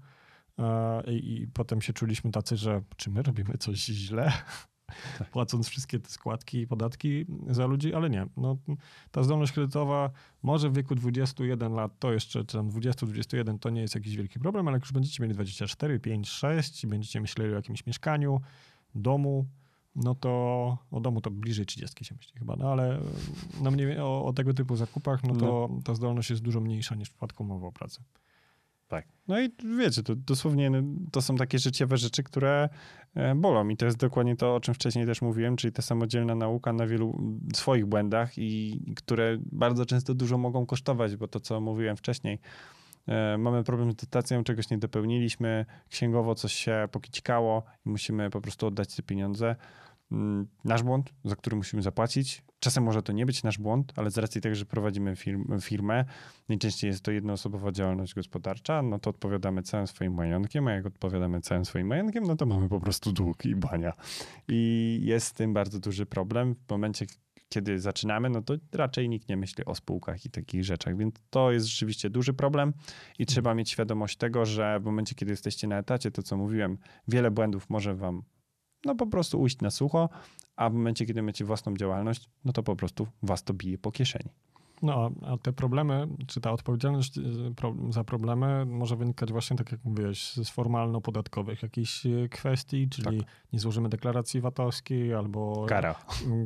[0.60, 4.32] E, I, I, potem się czuliśmy tacy, że czy my robimy coś źle?
[5.18, 5.30] Tak.
[5.30, 8.26] płacąc wszystkie te składki i podatki za ludzi, ale nie.
[8.38, 8.58] No,
[9.12, 10.10] ta zdolność kredytowa
[10.44, 14.40] może w wieku 21 lat to jeszcze, czy tam 20-21 to nie jest jakiś wielki
[14.40, 18.42] problem, ale jak już będziecie mieli 24, 5, 6 i będziecie myśleli o jakimś mieszkaniu,
[18.96, 19.46] domu,
[19.96, 20.30] no to
[20.92, 23.02] o domu to bliżej 30 się myśli chyba, no ale
[23.62, 25.82] no mniej, o, o tego typu zakupach, no to no.
[25.84, 28.02] ta zdolność jest dużo mniejsza niż w przypadku umowy o pracę.
[28.90, 29.08] Tak.
[29.28, 30.72] No i wiecie, to dosłownie
[31.12, 32.70] to są takie życiowe rzeczy, które
[33.16, 36.36] e, bolą i to jest dokładnie to, o czym wcześniej też mówiłem, czyli ta samodzielna
[36.36, 37.18] nauka na wielu
[37.56, 42.40] swoich błędach i które bardzo często dużo mogą kosztować, bo to, co mówiłem wcześniej,
[43.08, 48.42] e, mamy problem z dotacją, czegoś nie dopełniliśmy, księgowo coś się pokicikało i musimy po
[48.42, 49.56] prostu oddać te pieniądze.
[50.12, 52.44] Mm, nasz błąd, za który musimy zapłacić.
[52.60, 56.06] Czasem może to nie być nasz błąd, ale z racji tego, że prowadzimy firm, firmę,
[56.50, 61.42] najczęściej jest to jednoosobowa działalność gospodarcza, no to odpowiadamy całym swoim majątkiem, a jak odpowiadamy
[61.42, 63.94] całym swoim majątkiem, no to mamy po prostu dług i bania.
[64.48, 66.56] I jest z tym bardzo duży problem.
[66.56, 67.06] W momencie,
[67.50, 71.52] kiedy zaczynamy, no to raczej nikt nie myśli o spółkach i takich rzeczach, więc to
[71.52, 72.74] jest rzeczywiście duży problem
[73.20, 76.78] i trzeba mieć świadomość tego, że w momencie, kiedy jesteście na etacie, to co mówiłem,
[77.08, 78.24] wiele błędów może wam
[78.86, 80.10] no po prostu ujść na sucho,
[80.56, 83.92] a w momencie, kiedy macie własną działalność, no to po prostu was to bije po
[83.92, 84.30] kieszeni.
[84.82, 87.24] No, a te problemy, czy ta odpowiedzialność y,
[87.90, 93.28] za problemy może wynikać właśnie, tak jak mówiłeś, z formalno-podatkowych jakichś y, kwestii, czyli tak.
[93.54, 95.96] nie złożymy deklaracji VAT-owskiej, albo Kara.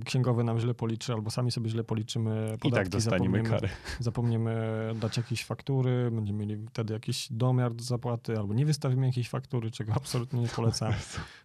[0.05, 2.67] księgowy nam źle policzy, albo sami sobie źle policzymy podatki.
[2.67, 3.69] I tak dostaniemy zapomniemy, karę.
[3.99, 4.55] Zapomniemy
[5.01, 9.71] dać jakieś faktury, będziemy mieli wtedy jakiś domiar do zapłaty, albo nie wystawimy jakiejś faktury,
[9.71, 10.93] czego absolutnie nie polecam.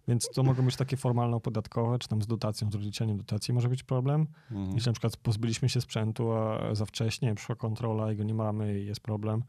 [0.07, 3.83] Więc to mogą być takie formalno-podatkowe, czy tam z dotacją, z rozliczeniem dotacji może być
[3.83, 4.27] problem.
[4.51, 4.71] Mhm.
[4.75, 8.79] Jeśli na przykład pozbyliśmy się sprzętu, a za wcześnie, przyszła kontrola i go nie mamy
[8.79, 9.43] i jest problem.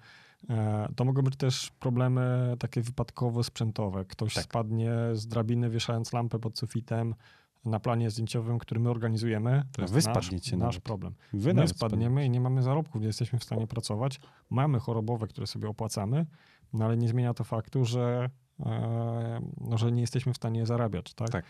[0.51, 4.05] E, to mogą być też problemy takie wypadkowo-sprzętowe.
[4.05, 4.45] Ktoś tak.
[4.45, 7.15] spadnie z drabiny wieszając lampę pod sufitem
[7.65, 9.63] na planie zdjęciowym, który my organizujemy.
[9.73, 11.15] To jest Wy nasz, nasz problem.
[11.33, 14.21] Wy my spadniemy i nie mamy zarobków, nie jesteśmy w stanie pracować.
[14.51, 16.27] Mamy chorobowe, które sobie opłacamy,
[16.73, 21.15] no ale nie zmienia to faktu, że, e, no, że nie jesteśmy w stanie zarabiać.
[21.15, 21.31] Tak?
[21.31, 21.45] tak.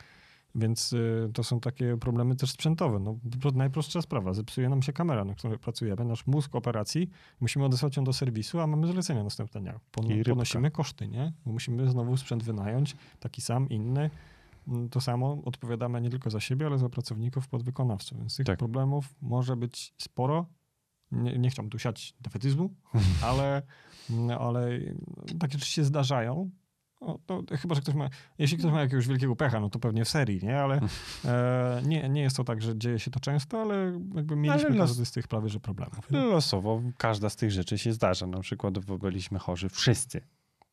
[0.55, 2.99] Więc y, to są takie problemy też sprzętowe.
[2.99, 3.19] No,
[3.55, 8.05] najprostsza sprawa, zepsuje nam się kamera, na której pracujemy, nasz mózg operacji, musimy odesłać ją
[8.05, 9.81] do serwisu, a mamy zlecenia następne dnia.
[9.91, 11.33] Pon ponosimy koszty, nie?
[11.47, 14.11] Bo musimy znowu sprzęt wynająć, taki sam, inny.
[14.69, 18.19] Mm, to samo odpowiadamy nie tylko za siebie, ale za pracowników, podwykonawców.
[18.19, 18.59] Więc tych tak.
[18.59, 20.47] problemów może być sporo.
[21.13, 22.75] Nie, nie chciałbym tu siać defetyzmu,
[23.29, 23.63] ale,
[24.39, 24.81] ale
[25.39, 26.51] takie rzeczy się zdarzają
[27.01, 30.05] no, to chyba, że ktoś ma, jeśli ktoś ma jakiegoś wielkiego pecha, no to pewnie
[30.05, 30.61] w serii, nie?
[30.61, 30.81] Ale
[31.25, 34.77] e, nie, nie jest to tak, że dzieje się to często, ale jakby mieliśmy ale
[34.77, 36.11] los, z tych prawie, że problemów.
[36.11, 36.21] Nie?
[36.21, 38.27] Losowo każda z tych rzeczy się zdarza.
[38.27, 40.21] Na przykład byliśmy chorzy wszyscy.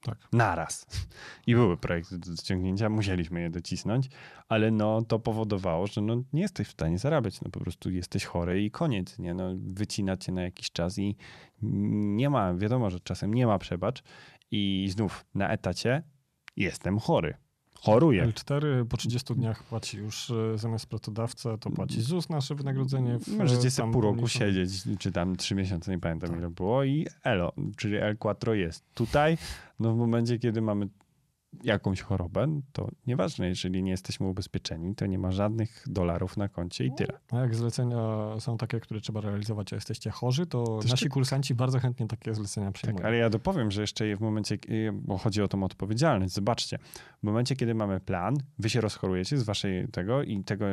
[0.02, 0.18] Tak.
[0.34, 0.86] Naraz.
[1.48, 4.10] I były projekty do dociągnięcia, musieliśmy je docisnąć,
[4.50, 7.42] ale no to powodowało, że no nie jesteś w stanie zarabiać.
[7.42, 9.34] No po prostu jesteś chory i koniec, nie?
[9.34, 11.16] No wycina cię na jakiś czas i
[11.62, 14.04] nie ma, wiadomo, że czasem nie ma przebacz
[14.52, 16.04] i znów na etacie
[16.58, 17.34] jestem chory.
[17.74, 18.28] Choruję.
[18.28, 23.20] L4 po 30 dniach płaci już e, zamiast pracodawca, to płaci ZUS nasze wynagrodzenie.
[23.20, 26.40] W, Możecie sobie pół roku siedzieć, czy tam trzy miesiące, nie pamiętam tak.
[26.40, 28.84] ile było i ELO, czyli L4 jest.
[28.94, 29.38] Tutaj,
[29.80, 30.88] no w momencie, kiedy mamy
[31.64, 36.86] jakąś chorobę, to nieważne, jeżeli nie jesteśmy ubezpieczeni, to nie ma żadnych dolarów na koncie
[36.86, 37.20] i tyle.
[37.32, 37.98] A jak zlecenia
[38.40, 41.10] są takie, które trzeba realizować, a jesteście chorzy, to, to nasi jeszcze...
[41.10, 42.98] kursanci bardzo chętnie takie zlecenia przyjmują.
[42.98, 44.58] Tak, ale ja dopowiem, że jeszcze w momencie,
[44.94, 46.80] bo chodzi o tą odpowiedzialność, zobaczcie,
[47.20, 50.66] w momencie, kiedy mamy plan, wy się rozchorujecie z waszej tego i tego...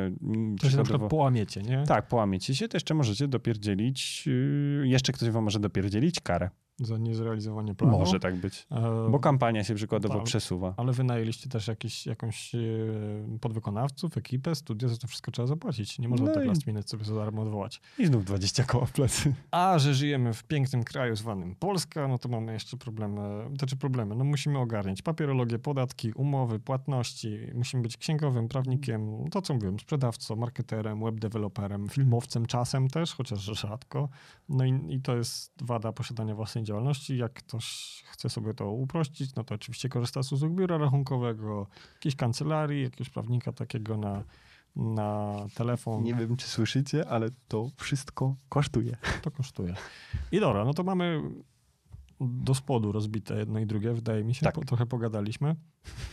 [0.61, 1.83] To się na przykład połamiecie, nie?
[1.83, 6.97] Tak, połamiecie się, to jeszcze możecie dopierdzielić, yy, jeszcze ktoś wam może dopierdzielić karę za
[6.97, 7.99] niezrealizowanie planu.
[7.99, 10.73] Może tak być, e, bo kampania się przykładowo przesuwa.
[10.77, 12.59] Ale wynajęliście też jakiś, jakąś e,
[13.41, 15.99] podwykonawców, ekipę, studia, za to wszystko trzeba zapłacić.
[15.99, 17.81] Nie można no tak last minute sobie za darmo odwołać.
[17.99, 19.33] I znów 20 koła w plecy.
[19.51, 23.21] A, że żyjemy w pięknym kraju zwanym Polska, no to mamy jeszcze problemy,
[23.57, 29.53] znaczy problemy, no musimy ogarniać papierologię, podatki, umowy, płatności, musimy być księgowym, prawnikiem, to co
[29.53, 34.09] mówiłem, sprzedawcą, marketerem, webdeveloperem, filmowcem czasem też, chociaż rzadko.
[34.49, 37.17] No i, i to jest wada posiadania własnej działalności.
[37.17, 42.15] Jak ktoś chce sobie to uprościć, no to oczywiście korzysta z usług biura rachunkowego, jakiejś
[42.15, 44.23] kancelarii, jakiegoś prawnika takiego na,
[44.75, 46.03] na telefon.
[46.03, 48.97] Nie wiem, czy słyszycie, ale to wszystko kosztuje.
[49.21, 49.75] To kosztuje.
[50.31, 51.21] I dobra, no to mamy
[52.19, 54.45] do spodu rozbite jedno i drugie, wydaje mi się.
[54.45, 54.55] Tak.
[54.55, 55.55] Po, trochę pogadaliśmy.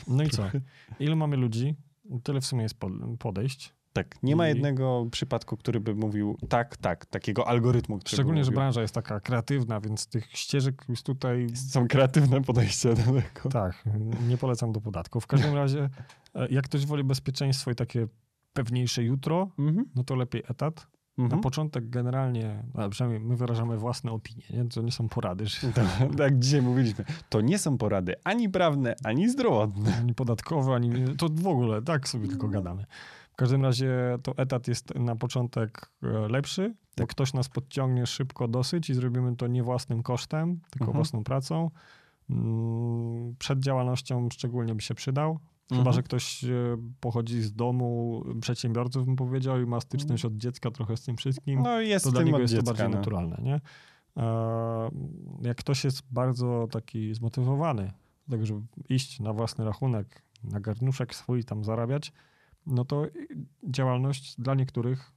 [0.09, 0.43] No i co?
[1.01, 1.75] Ile mamy ludzi?
[2.23, 2.77] Tyle w sumie jest
[3.19, 3.75] podejść.
[3.93, 7.99] Tak, nie ma jednego przypadku, który by mówił tak, tak, takiego algorytmu.
[8.07, 11.47] Szczególnie, że branża jest taka kreatywna, więc tych ścieżek jest tutaj...
[11.55, 13.49] Są kreatywne podejścia do tego.
[13.53, 13.85] Tak,
[14.29, 15.25] nie polecam do podatków.
[15.25, 15.91] W każdym razie,
[16.35, 18.07] e, jak ktoś woli bezpieczeństwo i takie
[18.53, 19.87] pewniejsze jutro, mhm.
[19.95, 20.87] no to lepiej etat
[21.19, 21.39] Mhm.
[21.39, 24.65] Na początek generalnie, a przynajmniej my wyrażamy własne opinie, nie?
[24.65, 25.47] to nie są porady.
[25.47, 25.73] Że...
[25.73, 25.87] Tak,
[26.19, 27.05] tak, dzisiaj mówiliśmy.
[27.29, 29.97] To nie są porady ani prawne, ani zdrowotne.
[29.97, 31.17] Ani podatkowe, ani...
[31.17, 32.85] To w ogóle, tak sobie tylko gadamy.
[33.43, 37.07] W każdym razie to etat jest na początek e, lepszy, tak.
[37.07, 40.95] bo ktoś nas podciągnie szybko dosyć i zrobimy to nie własnym kosztem, tylko mhm.
[40.95, 41.71] własną pracą.
[42.31, 45.39] Mm, przed działalnością szczególnie by się przydał.
[45.69, 45.95] Chyba, mhm.
[45.95, 46.49] że ktoś e,
[47.01, 51.63] pochodzi z domu przedsiębiorców, bym powiedział, i ma styczność od dziecka trochę z tym wszystkim.
[51.63, 52.97] No jest to dla niego jest dziecka, to bardziej no.
[52.97, 53.61] naturalne, nie?
[55.43, 57.93] Jak ktoś jest bardzo taki zmotywowany
[58.31, 62.13] tego, żeby iść na własny rachunek, na garnuszek swój tam zarabiać,
[62.67, 63.07] no to
[63.65, 65.13] działalność dla niektórych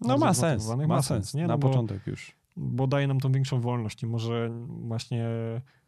[0.00, 1.42] no ma sens, ma, ma sens, nie?
[1.42, 2.36] No na bo, początek już.
[2.56, 5.28] Bo daje nam tą większą wolność i może właśnie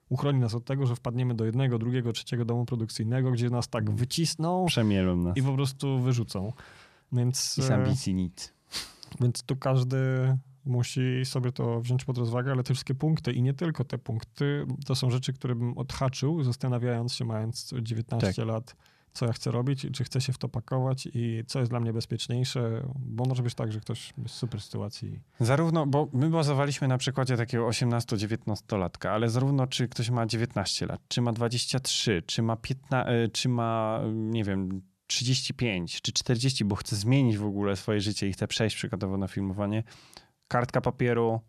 [0.08, 3.90] uchroni nas od tego, że wpadniemy do jednego, drugiego, trzeciego domu produkcyjnego, gdzie nas tak
[3.90, 5.36] wycisną Przemielą nas.
[5.36, 6.52] i po prostu wyrzucą.
[7.12, 8.54] Więc, I z ambicji nic.
[9.20, 9.98] Więc tu każdy
[10.64, 14.66] musi sobie to wziąć pod rozwagę, ale te wszystkie punkty i nie tylko te punkty,
[14.86, 18.46] to są rzeczy, które bym odhaczył, zastanawiając się, mając 19 tak.
[18.46, 18.76] lat,
[19.18, 21.92] co ja chcę robić, czy chcę się w to pakować i co jest dla mnie
[21.92, 25.20] bezpieczniejsze, bo może być tak, że ktoś jest w super sytuacji.
[25.40, 31.00] Zarówno, bo my bazowaliśmy na przykładzie takiego 18-19-latka, ale zarówno czy ktoś ma 19 lat,
[31.08, 36.76] czy ma 23, czy ma 15, e, czy ma, nie wiem, 35 czy 40, bo
[36.76, 39.82] chce zmienić w ogóle swoje życie i chce przejść przykładowo na filmowanie,
[40.48, 41.40] kartka papieru,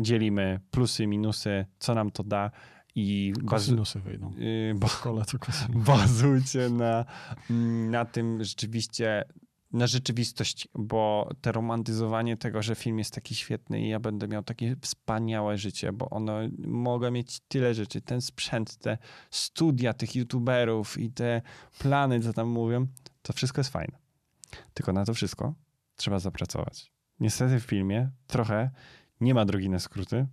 [0.00, 2.50] dzielimy plusy, minusy, co nam to da
[2.98, 4.32] i Kosinusy wyjdą.
[4.38, 5.38] Yy, bo, szkole to
[5.68, 7.04] bazujcie na,
[7.90, 9.24] na tym rzeczywiście,
[9.72, 14.42] na rzeczywistość, bo te romantyzowanie tego, że film jest taki świetny i ja będę miał
[14.42, 18.98] takie wspaniałe życie, bo ono mogę mieć tyle rzeczy, ten sprzęt, te
[19.30, 21.42] studia tych youtuberów i te
[21.78, 22.86] plany, co tam mówią,
[23.22, 23.98] to wszystko jest fajne.
[24.74, 25.54] Tylko na to wszystko
[25.96, 26.92] trzeba zapracować.
[27.20, 28.70] Niestety w filmie trochę
[29.20, 30.26] nie ma drogi na skróty,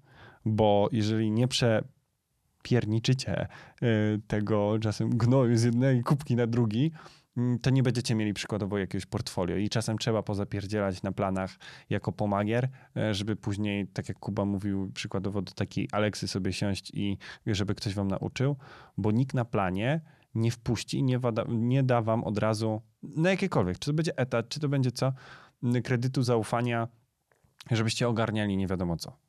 [0.45, 1.84] bo jeżeli nie prze
[2.66, 3.47] pierniczycie
[3.84, 6.91] y, tego czasem gnoju z jednej kubki na drugi,
[7.38, 11.57] mm, to nie będziecie mieli przykładowo jakiegoś portfolio i czasem trzeba pozapierdzielać na planach
[11.89, 16.91] jako pomagier, y, żeby później, tak jak Kuba mówił, przykładowo do takiej Aleksy sobie siąść
[16.93, 18.55] i żeby ktoś wam nauczył,
[18.97, 20.01] bo nikt na planie
[20.36, 24.49] nie wpuści i nie, nie da wam od razu na jakiekolwiek, czy to będzie etat,
[24.49, 25.13] czy to będzie co,
[25.84, 26.88] kredytu zaufania,
[27.72, 29.25] żebyście ogarniali nie wiadomo co.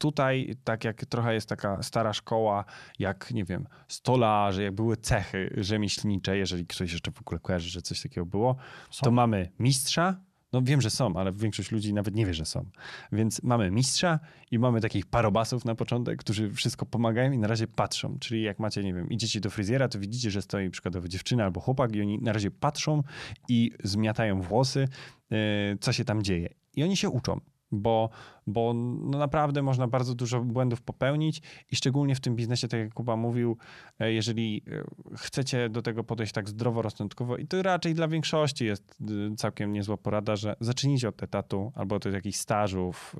[0.00, 2.64] Tutaj, tak jak trochę jest taka stara szkoła,
[2.98, 7.82] jak nie wiem, stolarze, jak były cechy rzemieślnicze, jeżeli ktoś jeszcze w ogóle kojarzy, że
[7.82, 8.56] coś takiego było,
[8.90, 9.04] są.
[9.04, 10.20] to mamy mistrza,
[10.52, 12.66] no wiem, że są, ale większość ludzi nawet nie wie, że są.
[13.12, 14.20] Więc mamy mistrza
[14.50, 18.18] i mamy takich parobasów na początek, którzy wszystko pomagają i na razie patrzą.
[18.18, 21.60] Czyli jak macie, nie wiem, idziecie do fryzjera, to widzicie, że stoi przykładowo dziewczyna albo
[21.60, 23.02] chłopak i oni na razie patrzą
[23.48, 24.88] i zmiatają włosy,
[25.30, 25.38] yy,
[25.80, 26.48] co się tam dzieje.
[26.76, 27.40] I oni się uczą
[27.72, 28.10] bo,
[28.46, 31.42] bo no naprawdę można bardzo dużo błędów popełnić
[31.72, 33.56] i szczególnie w tym biznesie, tak jak Kuba mówił,
[33.98, 38.96] e, jeżeli e, chcecie do tego podejść tak zdroworozsądkowo i to raczej dla większości jest
[39.00, 43.16] e, całkiem niezła porada, że zacznijcie od etatu albo od jakichś stażów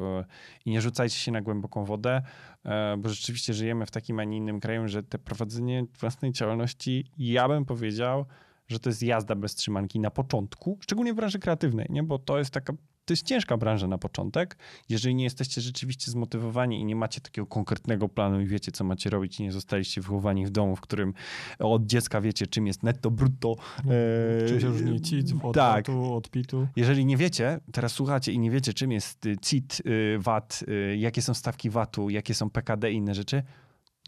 [0.66, 2.22] i nie rzucajcie się na głęboką wodę,
[2.98, 7.48] bo rzeczywiście żyjemy w takim, a nie innym kraju, że te prowadzenie własnej działalności, ja
[7.48, 8.26] bym powiedział,
[8.68, 12.02] że to jest jazda bez trzymanki na początku, szczególnie w branży kreatywnej, nie?
[12.02, 12.72] bo to jest taka
[13.10, 14.56] to jest ciężka branża na początek.
[14.88, 19.10] Jeżeli nie jesteście rzeczywiście zmotywowani i nie macie takiego konkretnego planu i wiecie, co macie
[19.10, 21.14] robić i nie zostaliście wychowani w domu, w którym
[21.58, 23.56] od dziecka wiecie, czym jest netto, brutto.
[23.78, 25.88] E, czym się różni CIT od tak.
[25.88, 26.66] Od PIT-u.
[26.76, 30.96] Jeżeli nie wiecie, teraz słuchacie i nie wiecie, czym jest y, CIT, y, VAT, y,
[30.96, 33.42] jakie są stawki VAT-u, jakie są PKD i inne rzeczy,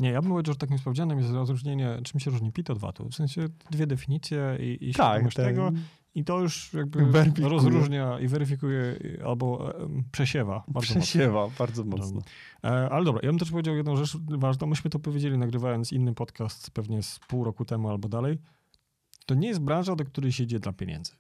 [0.03, 3.09] nie, ja bym powiedział, że takim sprawdzianem jest rozróżnienie, czym się różni PIT od VAT-u.
[3.09, 5.45] W sensie dwie definicje i, i tak, ten...
[5.45, 5.73] tego.
[6.15, 7.49] I to już jakby weryfikuje.
[7.49, 9.75] rozróżnia i weryfikuje albo
[10.13, 10.65] przesiewa.
[10.69, 11.57] Bardzo przesiewa mocno.
[11.59, 12.21] bardzo mocno.
[12.65, 14.67] E, ale dobra, ja bym też powiedział jedną rzecz ważną.
[14.67, 18.39] Myśmy to powiedzieli nagrywając inny podcast pewnie z pół roku temu albo dalej.
[19.27, 21.13] To nie jest branża, do której się idzie dla pieniędzy.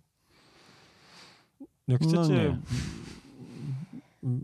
[1.88, 2.56] Jak no chcecie no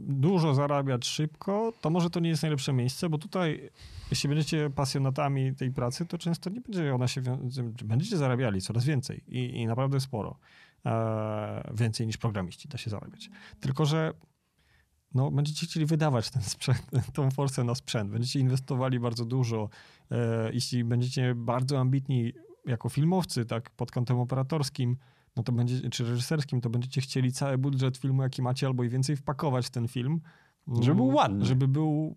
[0.08, 3.70] dużo zarabiać szybko, to może to nie jest najlepsze miejsce, bo tutaj
[4.10, 7.20] jeśli będziecie pasjonatami tej pracy, to często nie będzie ona się,
[7.84, 10.38] będziecie zarabiali coraz więcej i, i naprawdę sporo.
[10.86, 13.30] E, więcej niż programiści da się zarabiać.
[13.60, 14.12] Tylko, że
[15.14, 19.68] no, będziecie chcieli wydawać ten sprzęt, tą forsę na sprzęt, będziecie inwestowali bardzo dużo.
[20.10, 22.32] E, jeśli będziecie bardzo ambitni
[22.66, 24.96] jako filmowcy, tak, pod kątem operatorskim,
[25.38, 28.88] no to będzie, czy reżyserskim, to będziecie chcieli cały budżet filmu, jaki macie, albo i
[28.88, 30.20] więcej wpakować w ten film.
[30.80, 31.44] Żeby był ładny.
[31.44, 32.16] Żeby był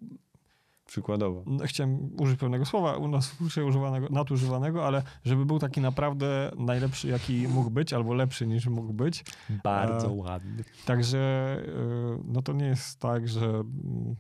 [0.86, 1.44] przykładowo.
[1.46, 3.36] No, chciałem użyć pewnego słowa, u nas
[3.68, 8.94] używanego, nadużywanego, ale żeby był taki naprawdę najlepszy, jaki mógł być, albo lepszy niż mógł
[8.94, 9.24] być.
[9.64, 10.64] Bardzo e, ładny.
[10.86, 11.20] Także
[11.68, 14.16] e, no to nie jest tak, że mm,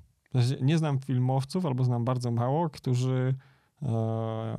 [0.62, 3.36] nie znam filmowców, albo znam bardzo mało, którzy
[3.82, 3.88] e,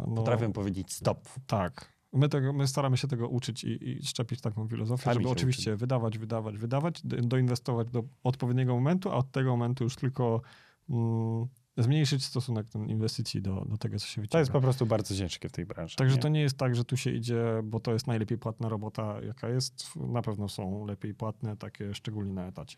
[0.08, 1.28] no, potrafią powiedzieć stop.
[1.46, 1.91] Tak.
[2.12, 5.62] My, tego, my staramy się tego uczyć i, i szczepić taką filozofię, Sami żeby oczywiście
[5.62, 5.76] uczymy.
[5.76, 10.40] wydawać, wydawać, wydawać, doinwestować do odpowiedniego momentu, a od tego momentu już tylko
[10.90, 11.46] mm,
[11.76, 14.32] zmniejszyć stosunek ten inwestycji do, do tego, co się wyciąga.
[14.32, 15.96] To jest po prostu bardzo ciężkie w tej branży.
[15.96, 16.22] Także nie?
[16.22, 19.48] to nie jest tak, że tu się idzie, bo to jest najlepiej płatna robota, jaka
[19.48, 19.96] jest.
[19.96, 22.76] Na pewno są lepiej płatne, takie szczególnie na etacie.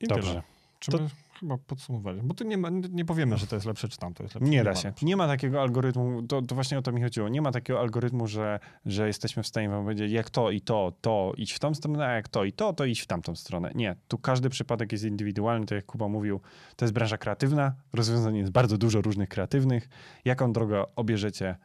[0.00, 0.30] I Dobrze.
[0.30, 0.42] Tyle.
[0.78, 0.98] Czy to...
[0.98, 1.08] my
[1.42, 2.20] chyba podsumowali?
[2.22, 4.50] Bo tu nie, ma, nie powiemy, że to jest lepsze, czy tamto jest lepsze.
[4.50, 4.92] Nie, nie da się.
[5.02, 7.28] Nie ma takiego algorytmu, to, to właśnie o to mi chodziło.
[7.28, 10.92] Nie ma takiego algorytmu, że, że jesteśmy w stanie wam powiedzieć, jak to i to,
[11.00, 13.72] to idź w tą stronę, a jak to i to, to idź w tamtą stronę.
[13.74, 13.96] Nie.
[14.08, 16.40] Tu każdy przypadek jest indywidualny, tak jak Kuba mówił.
[16.76, 19.88] To jest branża kreatywna, rozwiązań jest bardzo dużo różnych kreatywnych.
[20.24, 21.56] Jaką drogę obierzecie,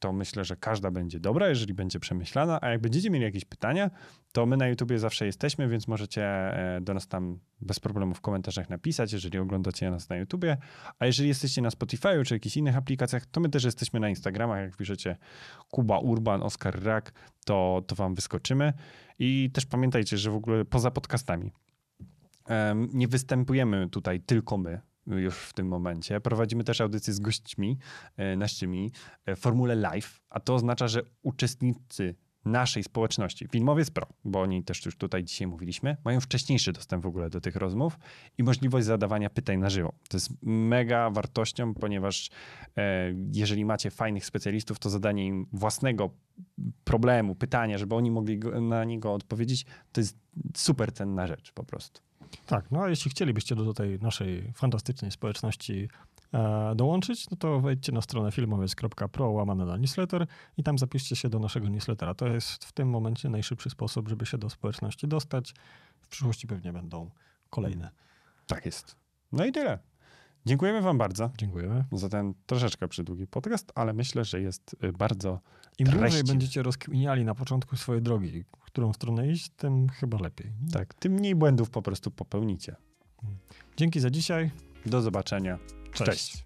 [0.00, 3.90] to myślę, że każda będzie dobra, jeżeli będzie przemyślana, a jak będziecie mieli jakieś pytania,
[4.32, 8.20] to my na YouTubie zawsze jesteśmy, więc możecie e, do nas tam bez problemu w
[8.20, 10.56] komentarzach napisać, jeżeli oglądacie nas na YouTubie,
[10.98, 14.60] a jeżeli jesteście na Spotify czy jakichś innych aplikacjach, to my też jesteśmy na Instagramach,
[14.60, 15.16] jak piszecie
[15.70, 17.12] Kuba Urban, Oskar Rak,
[17.44, 18.72] to, to wam wyskoczymy.
[19.18, 21.52] I też pamiętajcie, że w ogóle poza podcastami
[22.92, 26.20] nie występujemy tutaj tylko my, już w tym momencie.
[26.20, 27.78] Prowadzimy też audycje z gośćmi
[28.16, 28.92] e, naszymi
[29.26, 34.64] e, formule live, a to oznacza, że uczestnicy naszej społeczności, Filmowiec Pro, bo o niej
[34.64, 37.98] też już tutaj dzisiaj mówiliśmy, mają wcześniejszy dostęp w ogóle do tych rozmów
[38.38, 39.92] i możliwość zadawania pytań na żywo.
[40.08, 42.30] To jest mega wartością, ponieważ
[42.76, 46.10] e, jeżeli macie fajnych specjalistów, to zadanie im własnego
[46.84, 50.18] problemu, pytania, żeby oni mogli go, na niego odpowiedzieć, to jest
[50.56, 52.09] super cenna rzecz po prostu.
[52.46, 55.88] Tak, no a jeśli chcielibyście do tej naszej fantastycznej społeczności
[56.34, 60.26] e, dołączyć, no to wejdźcie na stronę filmowiec.pro łamane na newsletter
[60.56, 62.14] i tam zapiszcie się do naszego newslettera.
[62.14, 65.54] To jest w tym momencie najszybszy sposób, żeby się do społeczności dostać.
[66.00, 67.10] W przyszłości pewnie będą
[67.50, 67.90] kolejne.
[68.46, 68.96] Tak jest.
[69.32, 69.78] No i tyle.
[70.46, 71.30] Dziękujemy Wam bardzo.
[71.38, 71.84] Dziękujemy.
[71.92, 75.40] Za ten troszeczkę przydługi podcast, ale myślę, że jest y, bardzo.
[75.78, 80.52] Im dłużej będziecie rozkminiali na początku swojej drogi, w którą stronę iść, tym chyba lepiej.
[80.72, 82.76] Tak, tym mniej błędów po prostu popełnicie.
[83.76, 84.50] Dzięki za dzisiaj.
[84.86, 85.58] Do zobaczenia.
[85.92, 86.10] Cześć.
[86.10, 86.44] Cześć.